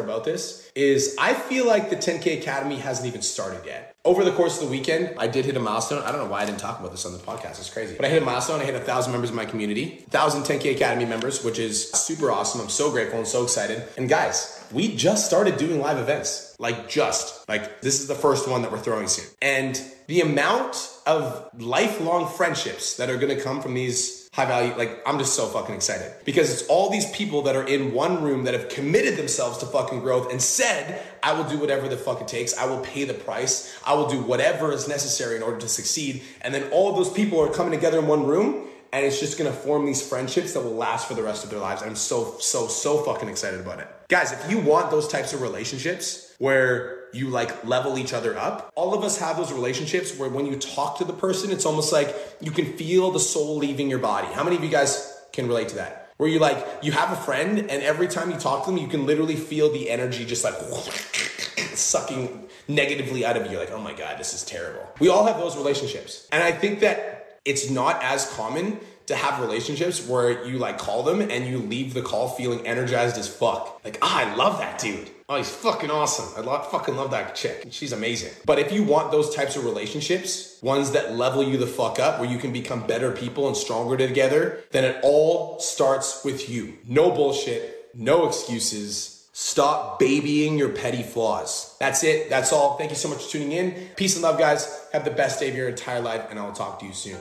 about 0.00 0.24
this 0.24 0.70
is 0.74 1.16
I 1.18 1.32
feel 1.32 1.66
like 1.66 1.90
the 1.90 1.96
10K 1.96 2.40
Academy 2.40 2.76
hasn't 2.76 3.06
even 3.06 3.22
started 3.22 3.64
yet. 3.64 3.94
Over 4.04 4.24
the 4.24 4.32
course 4.32 4.60
of 4.60 4.68
the 4.68 4.70
weekend, 4.70 5.14
I 5.18 5.26
did 5.26 5.46
hit 5.46 5.56
a 5.56 5.60
milestone. 5.60 6.02
I 6.02 6.12
don't 6.12 6.22
know 6.22 6.30
why 6.30 6.42
I 6.42 6.44
didn't 6.44 6.58
talk 6.58 6.78
about 6.78 6.90
this 6.90 7.06
on 7.06 7.12
the 7.12 7.18
podcast. 7.18 7.52
It's 7.52 7.70
crazy. 7.70 7.96
But 7.96 8.04
I 8.04 8.08
hit 8.10 8.20
a 8.20 8.24
milestone. 8.26 8.60
I 8.60 8.64
hit 8.64 8.74
a 8.74 8.80
thousand 8.80 9.12
members 9.12 9.30
in 9.30 9.36
my 9.36 9.46
community, 9.46 10.04
thousand 10.10 10.42
10K 10.42 10.74
Academy 10.74 11.06
members, 11.06 11.42
which 11.42 11.58
is 11.58 11.90
super 11.92 12.30
awesome. 12.30 12.60
I'm 12.60 12.68
so 12.68 12.90
grateful 12.90 13.18
and 13.18 13.26
so 13.26 13.44
excited. 13.44 13.82
And 13.96 14.06
guys, 14.06 14.62
we 14.74 14.94
just 14.94 15.26
started 15.26 15.56
doing 15.56 15.80
live 15.80 15.98
events. 15.98 16.56
Like 16.58 16.88
just. 16.88 17.48
Like 17.48 17.80
this 17.80 18.00
is 18.00 18.08
the 18.08 18.14
first 18.14 18.48
one 18.48 18.62
that 18.62 18.72
we're 18.72 18.78
throwing 18.78 19.06
soon. 19.06 19.26
And 19.40 19.80
the 20.06 20.20
amount 20.20 20.90
of 21.06 21.48
lifelong 21.58 22.28
friendships 22.28 22.96
that 22.96 23.08
are 23.08 23.18
to 23.18 23.40
come 23.40 23.62
from 23.62 23.74
these 23.74 24.28
high 24.34 24.46
value 24.46 24.74
like 24.76 25.00
i'm 25.06 25.18
just 25.18 25.34
so 25.34 25.46
fucking 25.46 25.74
excited. 25.74 26.12
Because 26.24 26.52
it's 26.52 26.66
all 26.68 26.90
these 26.90 27.10
people 27.12 27.42
that 27.42 27.56
are 27.56 27.66
in 27.66 27.94
one 27.94 28.22
room 28.22 28.44
that 28.44 28.54
have 28.54 28.68
committed 28.68 29.16
themselves 29.16 29.58
to 29.58 29.66
fucking 29.66 30.00
growth 30.00 30.30
and 30.30 30.42
said 30.42 31.02
i 31.22 31.32
will 31.32 31.44
do 31.44 31.58
whatever 31.58 31.88
the 31.88 31.96
fuck 31.96 32.20
it 32.20 32.28
takes. 32.28 32.56
I 32.58 32.66
will 32.66 32.80
pay 32.80 33.04
the 33.04 33.14
price. 33.14 33.74
I 33.86 33.94
will 33.94 34.08
do 34.08 34.20
whatever 34.20 34.72
is 34.72 34.88
necessary 34.88 35.36
in 35.36 35.42
order 35.42 35.58
to 35.58 35.68
succeed. 35.68 36.22
And 36.42 36.52
then 36.52 36.70
all 36.70 36.92
those 36.94 37.10
people 37.10 37.40
are 37.40 37.52
coming 37.52 37.72
together 37.72 37.98
in 38.00 38.06
one 38.06 38.26
room 38.26 38.66
and 38.94 39.04
it's 39.04 39.18
just 39.18 39.36
gonna 39.36 39.52
form 39.52 39.84
these 39.84 40.06
friendships 40.06 40.52
that 40.52 40.60
will 40.60 40.76
last 40.76 41.08
for 41.08 41.14
the 41.14 41.22
rest 41.22 41.42
of 41.42 41.50
their 41.50 41.58
lives. 41.58 41.82
I'm 41.82 41.96
so, 41.96 42.36
so, 42.38 42.68
so 42.68 42.98
fucking 42.98 43.28
excited 43.28 43.58
about 43.58 43.80
it. 43.80 43.88
Guys, 44.08 44.30
if 44.30 44.48
you 44.48 44.60
want 44.60 44.92
those 44.92 45.08
types 45.08 45.32
of 45.32 45.42
relationships 45.42 46.32
where 46.38 47.08
you 47.12 47.28
like 47.28 47.64
level 47.64 47.98
each 47.98 48.12
other 48.12 48.38
up, 48.38 48.70
all 48.76 48.94
of 48.94 49.02
us 49.02 49.18
have 49.18 49.36
those 49.36 49.52
relationships 49.52 50.16
where 50.16 50.28
when 50.28 50.46
you 50.46 50.54
talk 50.54 50.98
to 50.98 51.04
the 51.04 51.12
person, 51.12 51.50
it's 51.50 51.66
almost 51.66 51.92
like 51.92 52.14
you 52.40 52.52
can 52.52 52.66
feel 52.74 53.10
the 53.10 53.18
soul 53.18 53.56
leaving 53.56 53.90
your 53.90 53.98
body. 53.98 54.28
How 54.28 54.44
many 54.44 54.54
of 54.54 54.62
you 54.62 54.70
guys 54.70 55.20
can 55.32 55.48
relate 55.48 55.70
to 55.70 55.74
that? 55.74 56.12
Where 56.16 56.28
you 56.28 56.38
like, 56.38 56.64
you 56.80 56.92
have 56.92 57.10
a 57.10 57.16
friend, 57.16 57.58
and 57.58 57.82
every 57.82 58.06
time 58.06 58.30
you 58.30 58.38
talk 58.38 58.64
to 58.64 58.70
them, 58.70 58.78
you 58.78 58.86
can 58.86 59.06
literally 59.06 59.34
feel 59.34 59.72
the 59.72 59.90
energy 59.90 60.24
just 60.24 60.44
like 60.44 60.54
sucking 61.74 62.48
negatively 62.68 63.26
out 63.26 63.36
of 63.36 63.50
you. 63.50 63.58
Like, 63.58 63.72
oh 63.72 63.80
my 63.80 63.92
God, 63.92 64.18
this 64.18 64.34
is 64.34 64.44
terrible. 64.44 64.88
We 65.00 65.08
all 65.08 65.26
have 65.26 65.38
those 65.38 65.56
relationships. 65.56 66.28
And 66.30 66.42
I 66.42 66.52
think 66.52 66.80
that 66.80 67.13
it's 67.44 67.70
not 67.70 68.02
as 68.02 68.30
common 68.30 68.78
to 69.06 69.14
have 69.14 69.40
relationships 69.40 70.06
where 70.06 70.46
you 70.46 70.58
like 70.58 70.78
call 70.78 71.02
them 71.02 71.20
and 71.20 71.46
you 71.46 71.58
leave 71.58 71.92
the 71.92 72.02
call 72.02 72.28
feeling 72.28 72.66
energized 72.66 73.18
as 73.18 73.28
fuck. 73.28 73.80
Like, 73.84 73.98
ah, 74.00 74.26
I 74.26 74.34
love 74.34 74.58
that 74.58 74.78
dude. 74.78 75.10
Oh, 75.28 75.36
he's 75.36 75.50
fucking 75.50 75.90
awesome. 75.90 76.26
I 76.36 76.46
love, 76.46 76.70
fucking 76.70 76.96
love 76.96 77.10
that 77.10 77.34
chick. 77.34 77.66
She's 77.70 77.92
amazing. 77.92 78.32
But 78.44 78.58
if 78.58 78.72
you 78.72 78.82
want 78.82 79.10
those 79.10 79.34
types 79.34 79.56
of 79.56 79.64
relationships, 79.64 80.58
ones 80.62 80.92
that 80.92 81.16
level 81.16 81.42
you 81.42 81.56
the 81.56 81.66
fuck 81.66 81.98
up, 81.98 82.20
where 82.20 82.28
you 82.28 82.38
can 82.38 82.52
become 82.52 82.86
better 82.86 83.10
people 83.10 83.46
and 83.46 83.56
stronger 83.56 83.96
together, 83.96 84.60
then 84.70 84.84
it 84.84 85.00
all 85.02 85.58
starts 85.60 86.24
with 86.24 86.50
you. 86.50 86.74
No 86.86 87.10
bullshit, 87.10 87.90
no 87.94 88.26
excuses 88.26 89.13
Stop 89.36 89.98
babying 89.98 90.56
your 90.56 90.68
petty 90.68 91.02
flaws. 91.02 91.74
That's 91.80 92.04
it. 92.04 92.30
That's 92.30 92.52
all. 92.52 92.78
Thank 92.78 92.90
you 92.90 92.96
so 92.96 93.08
much 93.08 93.24
for 93.24 93.30
tuning 93.32 93.50
in. 93.50 93.88
Peace 93.96 94.14
and 94.14 94.22
love, 94.22 94.38
guys. 94.38 94.86
Have 94.92 95.04
the 95.04 95.10
best 95.10 95.40
day 95.40 95.48
of 95.48 95.56
your 95.56 95.68
entire 95.68 96.00
life, 96.00 96.28
and 96.30 96.38
I 96.38 96.44
will 96.46 96.52
talk 96.52 96.78
to 96.78 96.86
you 96.86 96.92
soon. 96.92 97.18